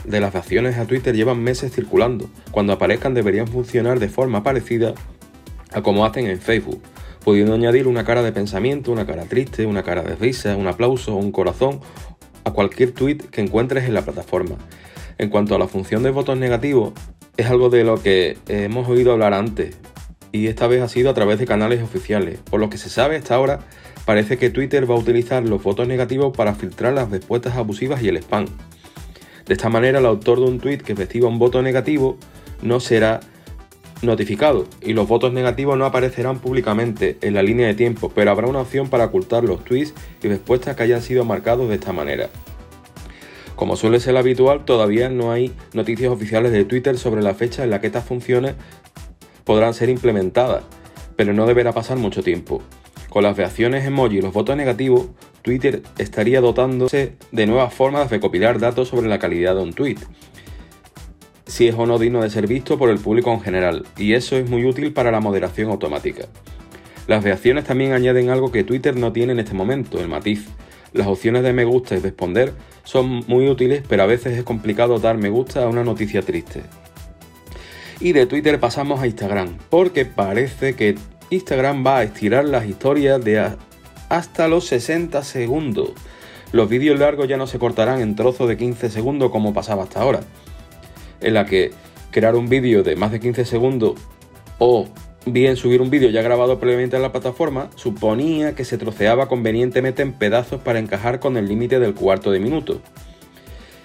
de 0.05 0.20
las 0.20 0.33
reacciones 0.35 0.77
a 0.77 0.85
Twitter 0.85 1.16
llevan 1.16 1.42
meses 1.42 1.73
circulando. 1.73 2.29
Cuando 2.51 2.75
aparezcan 2.75 3.14
deberían 3.14 3.49
funcionar 3.49 3.99
de 3.99 4.11
forma 4.11 4.42
parecida 4.42 4.92
a 5.73 5.81
como 5.81 6.05
hacen 6.05 6.27
en 6.27 6.38
Facebook, 6.38 6.83
pudiendo 7.25 7.55
añadir 7.55 7.88
una 7.88 8.05
cara 8.05 8.23
de 8.23 8.31
pensamiento, 8.31 8.92
una 8.92 9.07
cara 9.07 9.25
triste, 9.25 9.64
una 9.64 9.83
cara 9.83 10.03
de 10.03 10.14
risa, 10.16 10.55
un 10.55 10.66
aplauso 10.66 11.14
o 11.14 11.16
un 11.16 11.33
corazón 11.33 11.81
a 12.44 12.51
cualquier 12.51 12.92
tweet 12.92 13.20
que 13.31 13.40
encuentres 13.40 13.85
en 13.85 13.94
la 13.94 14.03
plataforma. 14.03 14.57
En 15.16 15.31
cuanto 15.31 15.55
a 15.55 15.59
la 15.59 15.66
función 15.66 16.03
de 16.03 16.11
votos 16.11 16.37
negativos, 16.37 16.92
es 17.38 17.46
algo 17.46 17.70
de 17.70 17.85
lo 17.85 18.03
que 18.03 18.37
hemos 18.49 18.87
oído 18.87 19.12
hablar 19.12 19.33
antes 19.33 19.79
y 20.33 20.47
esta 20.47 20.66
vez 20.66 20.83
ha 20.83 20.88
sido 20.88 21.11
a 21.11 21.14
través 21.14 21.38
de 21.38 21.47
canales 21.47 21.83
oficiales. 21.83 22.38
Por 22.38 22.61
lo 22.61 22.71
que 22.71 22.79
se 22.79 22.88
sabe 22.88 23.16
hasta 23.16 23.35
ahora, 23.35 23.61
parece 24.05 24.38
que 24.38 24.51
Twitter 24.51 24.90
va 24.90 24.95
a 24.95 24.99
utilizar 24.99 25.43
los 25.43 25.62
votos 25.62 25.88
negativos 25.88 26.37
para 26.37 26.55
filtrar 26.55 26.93
las 26.93 27.11
respuestas 27.11 27.57
abusivas 27.57 28.03
y 28.03 28.09
el 28.09 28.16
spam. 28.19 28.47
De 29.47 29.55
esta 29.55 29.69
manera, 29.69 29.99
el 29.99 30.07
autor 30.07 30.38
de 30.38 30.47
un 30.47 30.61
tweet 30.61 30.79
que 30.79 30.95
reciba 30.95 31.29
un 31.29 31.38
voto 31.38 31.62
negativo 31.62 32.16
no 32.62 32.79
será 32.79 33.21
notificado 34.03 34.66
y 34.81 34.95
los 34.95 35.09
votos 35.09 35.33
negativos 35.33 35.77
no 35.77 35.85
aparecerán 35.85 36.38
públicamente 36.38 37.19
en 37.21 37.35
la 37.35 37.43
línea 37.43 37.66
de 37.66 37.75
tiempo, 37.75 38.11
pero 38.14 38.31
habrá 38.31 38.47
una 38.47 38.61
opción 38.61 38.88
para 38.88 39.07
ocultar 39.07 39.45
los 39.45 39.64
tweets 39.64 39.95
y 40.23 40.29
respuestas 40.29 40.77
que 40.77 40.85
hayan 40.85 41.03
sido 41.03 41.25
marcados 41.25 41.69
de 41.69 41.75
esta 41.75 41.93
manera. 41.93 42.31
Como 43.57 43.77
suele 43.77 44.01
ser 44.01 44.16
habitual, 44.16 44.64
todavía 44.64 45.11
no 45.11 45.33
hay 45.33 45.53
noticias 45.75 46.11
oficiales 46.11 46.51
de 46.51 46.64
Twitter 46.64 46.97
sobre 46.97 47.23
la 47.23 47.35
fecha 47.35 47.62
en 47.62 47.69
la 47.69 47.81
que 47.83 47.88
estas 47.88 48.07
funciones 48.07 48.55
podrán 49.44 49.74
ser 49.74 49.88
implementadas, 49.88 50.64
pero 51.16 51.33
no 51.33 51.46
deberá 51.46 51.72
pasar 51.72 51.98
mucho 51.98 52.22
tiempo. 52.22 52.62
Con 53.09 53.24
las 53.24 53.37
reacciones 53.37 53.85
emoji 53.85 54.18
y 54.18 54.22
los 54.22 54.33
votos 54.33 54.57
negativos, 54.57 55.09
Twitter 55.42 55.83
estaría 55.98 56.40
dotándose 56.40 57.16
de 57.33 57.46
nuevas 57.46 57.74
formas 57.74 58.09
de 58.09 58.16
recopilar 58.16 58.59
datos 58.59 58.88
sobre 58.88 59.09
la 59.09 59.18
calidad 59.18 59.57
de 59.57 59.62
un 59.62 59.72
tweet, 59.72 59.98
si 61.50 61.66
es 61.66 61.74
o 61.74 61.85
no 61.85 61.98
digno 61.98 62.22
de 62.22 62.31
ser 62.31 62.46
visto 62.46 62.79
por 62.79 62.90
el 62.90 62.98
público 62.98 63.33
en 63.33 63.40
general, 63.40 63.85
y 63.98 64.14
eso 64.14 64.37
es 64.37 64.48
muy 64.48 64.64
útil 64.64 64.92
para 64.92 65.11
la 65.11 65.20
moderación 65.20 65.70
automática. 65.70 66.26
Las 67.09 67.24
reacciones 67.24 67.64
también 67.64 67.92
añaden 67.92 68.31
algo 68.31 68.53
que 68.53 68.62
Twitter 68.62 68.96
no 68.96 69.12
tiene 69.12 69.33
en 69.33 69.40
este 69.40 69.55
momento, 69.55 70.00
el 70.00 70.07
matiz. 70.07 70.46
Las 70.92 71.09
opciones 71.09 71.42
de 71.42 71.53
me 71.53 71.64
gusta 71.64 71.96
y 71.96 71.98
responder 71.98 72.55
son 72.85 73.24
muy 73.26 73.48
útiles, 73.48 73.83
pero 73.88 74.05
a 74.05 74.07
veces 74.07 74.38
es 74.38 74.44
complicado 74.44 75.00
dar 75.00 75.18
me 75.18 75.29
gusta 75.29 75.64
a 75.64 75.68
una 75.68 75.83
noticia 75.83 76.22
triste. 76.22 76.62
Y 78.01 78.13
de 78.13 78.27
Twitter 78.27 78.59
pasamos 78.59 79.01
a 79.01 79.07
Instagram, 79.07 79.59
porque 79.69 80.07
parece 80.07 80.75
que 80.75 80.97
Instagram 81.29 81.87
va 81.87 81.99
a 81.99 82.03
estirar 82.03 82.47
las 82.47 82.67
historias 82.67 83.23
de 83.23 83.47
hasta 84.09 84.49
los 84.49 84.67
60 84.67 85.23
segundos. 85.23 85.91
Los 86.53 86.69
vídeos 86.69 86.99
largos 86.99 87.29
ya 87.29 87.37
no 87.37 87.47
se 87.47 87.59
cortarán 87.59 88.01
en 88.01 88.17
trozos 88.17 88.49
de 88.49 88.57
15 88.57 88.91
segundos 88.91 89.31
como 89.31 89.55
pasaba 89.55 89.85
hasta 89.85 90.01
ahora, 90.01 90.21
en 91.21 91.35
la 91.35 91.45
que 91.45 91.73
crear 92.11 92.35
un 92.35 92.49
vídeo 92.49 92.83
de 92.83 92.97
más 92.97 93.13
de 93.13 93.21
15 93.21 93.45
segundos 93.45 93.95
o 94.59 94.89
bien 95.27 95.57
subir 95.57 95.81
un 95.81 95.91
vídeo 95.91 96.11
ya 96.11 96.23
grabado 96.23 96.59
previamente 96.59 96.97
en 96.97 97.03
la 97.03 97.13
plataforma 97.13 97.71
suponía 97.77 98.55
que 98.55 98.65
se 98.65 98.79
troceaba 98.79 99.29
convenientemente 99.29 100.03
en 100.03 100.13
pedazos 100.13 100.61
para 100.61 100.79
encajar 100.79 101.21
con 101.21 101.37
el 101.37 101.47
límite 101.47 101.79
del 101.79 101.95
cuarto 101.95 102.31
de 102.31 102.41
minuto. 102.41 102.81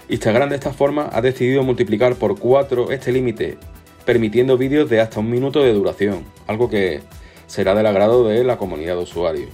Instagram 0.07 0.49
de 0.49 0.55
esta 0.55 0.71
forma 0.71 1.09
ha 1.11 1.21
decidido 1.21 1.63
multiplicar 1.63 2.15
por 2.15 2.39
4 2.39 2.91
este 2.91 3.11
límite, 3.11 3.57
permitiendo 4.05 4.57
vídeos 4.57 4.89
de 4.89 5.01
hasta 5.01 5.19
un 5.19 5.29
minuto 5.29 5.61
de 5.63 5.73
duración, 5.73 6.23
algo 6.47 6.69
que 6.69 7.01
será 7.47 7.73
del 7.73 7.87
agrado 7.87 8.27
de 8.27 8.43
la 8.43 8.57
comunidad 8.57 8.95
de 8.95 9.03
usuarios. 9.03 9.49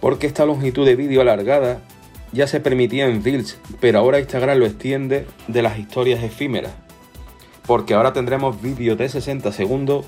Porque 0.00 0.26
esta 0.26 0.46
longitud 0.46 0.86
de 0.86 0.96
vídeo 0.96 1.20
alargada 1.20 1.80
ya 2.32 2.46
se 2.46 2.60
permitía 2.60 3.06
en 3.06 3.24
Reels, 3.24 3.58
pero 3.80 3.98
ahora 3.98 4.20
Instagram 4.20 4.58
lo 4.58 4.66
extiende 4.66 5.26
de 5.48 5.62
las 5.62 5.78
historias 5.78 6.22
efímeras. 6.22 6.72
Porque 7.66 7.94
ahora 7.94 8.12
tendremos 8.12 8.62
vídeos 8.62 8.96
de 8.96 9.08
60 9.08 9.52
segundos 9.52 10.06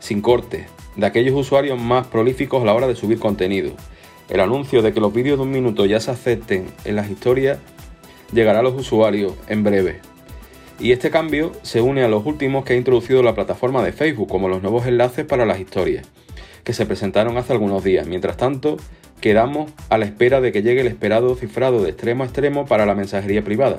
sin 0.00 0.20
corte, 0.20 0.66
de 0.96 1.06
aquellos 1.06 1.34
usuarios 1.34 1.80
más 1.80 2.06
prolíficos 2.06 2.62
a 2.62 2.66
la 2.66 2.74
hora 2.74 2.88
de 2.88 2.96
subir 2.96 3.18
contenido. 3.18 3.72
El 4.28 4.40
anuncio 4.40 4.82
de 4.82 4.92
que 4.92 5.00
los 5.00 5.12
vídeos 5.12 5.38
de 5.38 5.44
un 5.44 5.50
minuto 5.50 5.84
ya 5.84 6.00
se 6.00 6.10
acepten 6.10 6.66
en 6.84 6.96
las 6.96 7.10
historias 7.10 7.58
llegará 8.32 8.60
a 8.60 8.62
los 8.62 8.74
usuarios 8.74 9.34
en 9.46 9.62
breve. 9.62 10.11
Y 10.78 10.92
este 10.92 11.10
cambio 11.10 11.52
se 11.62 11.80
une 11.80 12.02
a 12.02 12.08
los 12.08 12.26
últimos 12.26 12.64
que 12.64 12.72
ha 12.72 12.76
introducido 12.76 13.22
la 13.22 13.34
plataforma 13.34 13.82
de 13.82 13.92
Facebook, 13.92 14.28
como 14.28 14.48
los 14.48 14.62
nuevos 14.62 14.86
enlaces 14.86 15.24
para 15.24 15.46
las 15.46 15.60
historias, 15.60 16.06
que 16.64 16.72
se 16.72 16.86
presentaron 16.86 17.36
hace 17.36 17.52
algunos 17.52 17.84
días. 17.84 18.06
Mientras 18.06 18.36
tanto, 18.36 18.76
quedamos 19.20 19.70
a 19.88 19.98
la 19.98 20.04
espera 20.04 20.40
de 20.40 20.52
que 20.52 20.62
llegue 20.62 20.80
el 20.80 20.88
esperado 20.88 21.34
cifrado 21.36 21.82
de 21.82 21.90
extremo 21.90 22.24
a 22.24 22.26
extremo 22.26 22.66
para 22.66 22.86
la 22.86 22.94
mensajería 22.94 23.44
privada. 23.44 23.78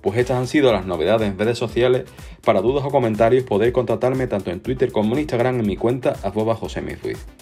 Pues 0.00 0.18
estas 0.18 0.38
han 0.38 0.48
sido 0.48 0.72
las 0.72 0.84
novedades 0.84 1.28
en 1.28 1.38
redes 1.38 1.58
sociales. 1.58 2.04
Para 2.44 2.60
dudas 2.60 2.84
o 2.84 2.90
comentarios 2.90 3.44
podéis 3.44 3.72
contactarme 3.72 4.26
tanto 4.26 4.50
en 4.50 4.60
Twitter 4.60 4.90
como 4.90 5.14
en 5.14 5.20
Instagram 5.20 5.60
en 5.60 5.66
mi 5.66 5.76
cuenta 5.76 6.16
arroba 6.22 6.58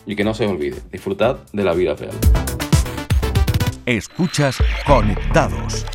Y 0.07 0.17
que 0.17 0.25
no 0.25 0.35
se 0.35 0.47
olvide, 0.47 0.77
disfrutad 0.93 1.39
de 1.53 1.65
la 1.65 1.73
vida 1.73 1.95
real. 1.95 2.15
Escuchas 3.87 4.59
Conectados. 4.87 5.87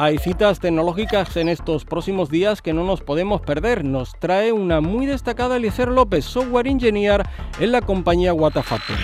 Hay 0.00 0.16
citas 0.18 0.60
tecnológicas 0.60 1.36
en 1.36 1.48
estos 1.48 1.84
próximos 1.84 2.30
días 2.30 2.62
que 2.62 2.72
no 2.72 2.84
nos 2.84 3.00
podemos 3.00 3.40
perder. 3.40 3.84
Nos 3.84 4.12
trae 4.12 4.52
una 4.52 4.80
muy 4.80 5.06
destacada 5.06 5.56
Eliezer 5.56 5.88
López, 5.88 6.24
software 6.24 6.68
engineer 6.68 7.24
en 7.58 7.72
la 7.72 7.80
compañía 7.80 8.32
Watafactory. 8.32 9.02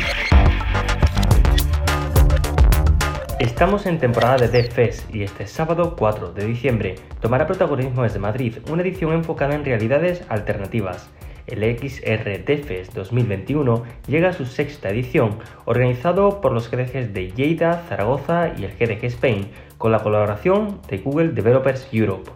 Estamos 3.40 3.86
en 3.86 3.98
temporada 3.98 4.36
de 4.36 4.46
DevFest 4.46 5.12
y 5.12 5.24
este 5.24 5.48
sábado 5.48 5.96
4 5.98 6.30
de 6.30 6.44
diciembre 6.44 6.94
tomará 7.20 7.48
protagonismo 7.48 8.04
desde 8.04 8.20
Madrid 8.20 8.58
una 8.70 8.82
edición 8.82 9.14
enfocada 9.14 9.56
en 9.56 9.64
realidades 9.64 10.22
alternativas. 10.28 11.10
El 11.46 11.60
XR 11.76 12.44
DevFest 12.46 12.94
2021 12.94 13.82
llega 14.06 14.30
a 14.30 14.32
su 14.32 14.46
sexta 14.46 14.88
edición, 14.88 15.40
organizado 15.66 16.40
por 16.40 16.52
los 16.52 16.70
GDGs 16.70 17.12
de 17.12 17.32
Lleida, 17.32 17.82
Zaragoza 17.86 18.54
y 18.56 18.64
el 18.64 18.72
GDG 18.72 19.04
Spain, 19.06 19.48
con 19.84 19.92
la 19.92 20.02
colaboración 20.02 20.80
de 20.88 20.96
Google 20.96 21.32
Developers 21.32 21.86
Europe. 21.92 22.30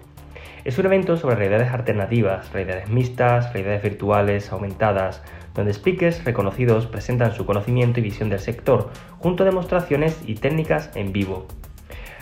Es 0.67 0.79
un 0.79 0.85
evento 0.85 1.17
sobre 1.17 1.37
realidades 1.37 1.73
alternativas, 1.73 2.53
realidades 2.53 2.91
mixtas, 2.91 3.55
realidades 3.55 3.83
virtuales, 3.83 4.53
aumentadas, 4.53 5.23
donde 5.55 5.73
speakers 5.73 6.23
reconocidos 6.27 6.85
presentan 6.85 7.33
su 7.35 7.47
conocimiento 7.47 8.01
y 8.01 8.03
visión 8.03 8.29
del 8.29 8.41
sector, 8.41 8.91
junto 9.17 9.45
a 9.45 9.47
demostraciones 9.47 10.21
y 10.27 10.35
técnicas 10.35 10.91
en 10.95 11.11
vivo. 11.11 11.47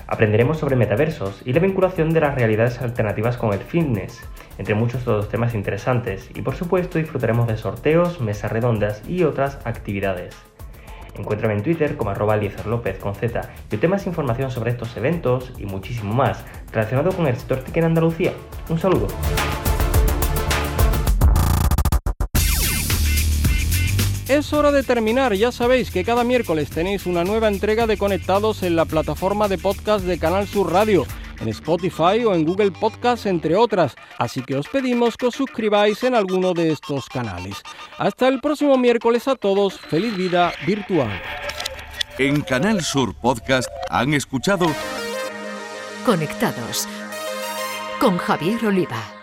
Aprenderemos 0.06 0.58
sobre 0.58 0.76
metaversos 0.76 1.42
y 1.44 1.52
la 1.52 1.58
vinculación 1.58 2.10
de 2.10 2.20
las 2.20 2.36
realidades 2.36 2.80
alternativas 2.80 3.36
con 3.36 3.52
el 3.52 3.58
fitness, 3.58 4.22
entre 4.58 4.76
muchos 4.76 5.08
otros 5.08 5.28
temas 5.28 5.56
interesantes, 5.56 6.30
y 6.36 6.42
por 6.42 6.54
supuesto 6.54 7.00
disfrutaremos 7.00 7.48
de 7.48 7.56
sorteos, 7.56 8.20
mesas 8.20 8.52
redondas 8.52 9.02
y 9.08 9.24
otras 9.24 9.58
actividades. 9.64 10.36
Encuéntrame 11.16 11.55
en 11.55 11.62
Twitter 11.62 11.96
como 11.96 12.11
arroba 12.11 12.37
López 12.37 12.98
con 12.98 13.14
Z 13.14 13.40
y 13.70 13.74
obtén 13.74 13.90
más 13.90 14.07
información 14.07 14.50
sobre 14.50 14.70
estos 14.70 14.96
eventos 14.96 15.52
y 15.59 15.64
muchísimo 15.64 16.12
más 16.12 16.44
relacionado 16.72 17.11
con 17.12 17.26
el 17.26 17.37
sector 17.37 17.59
TIC 17.59 17.79
en 17.79 17.85
Andalucía. 17.85 18.33
Un 18.68 18.79
saludo. 18.79 19.09
Es 24.29 24.52
hora 24.52 24.72
de 24.72 24.83
terminar, 24.83 25.35
ya 25.35 25.52
sabéis 25.52 25.92
que 25.92 26.05
cada 26.05 26.24
miércoles 26.24 26.68
tenéis 26.68 27.07
una 27.07 27.22
nueva 27.22 27.46
entrega 27.46 27.87
de 27.87 27.96
Conectados 27.96 28.64
en 28.64 28.74
la 28.74 28.85
plataforma 28.85 29.46
de 29.46 29.57
podcast 29.57 30.05
de 30.05 30.18
Canal 30.18 30.48
Sur 30.48 30.72
Radio, 30.72 31.07
en 31.40 31.49
Spotify 31.49 32.25
o 32.27 32.35
en 32.35 32.44
Google 32.44 32.70
Podcast, 32.70 33.27
entre 33.27 33.57
otras, 33.57 33.94
así 34.18 34.42
que 34.42 34.57
os 34.57 34.68
pedimos 34.68 35.16
que 35.16 35.27
os 35.27 35.35
suscribáis 35.35 36.03
en 36.05 36.14
alguno 36.14 36.53
de 36.53 36.72
estos 36.72 37.09
canales. 37.09 37.62
Hasta 37.99 38.29
el 38.29 38.40
próximo 38.40 38.77
miércoles 38.77 39.29
a 39.29 39.35
todos, 39.35 39.79
feliz 39.79 40.16
vida 40.16 40.53
virtual. 40.66 41.20
En 42.18 42.40
Canal 42.40 42.83
Sur 42.83 43.14
Podcast 43.14 43.68
han 43.90 44.14
escuchado 44.14 44.66
Conectados 46.05 46.87
con 48.01 48.16
Javier 48.16 48.64
Oliva. 48.64 49.15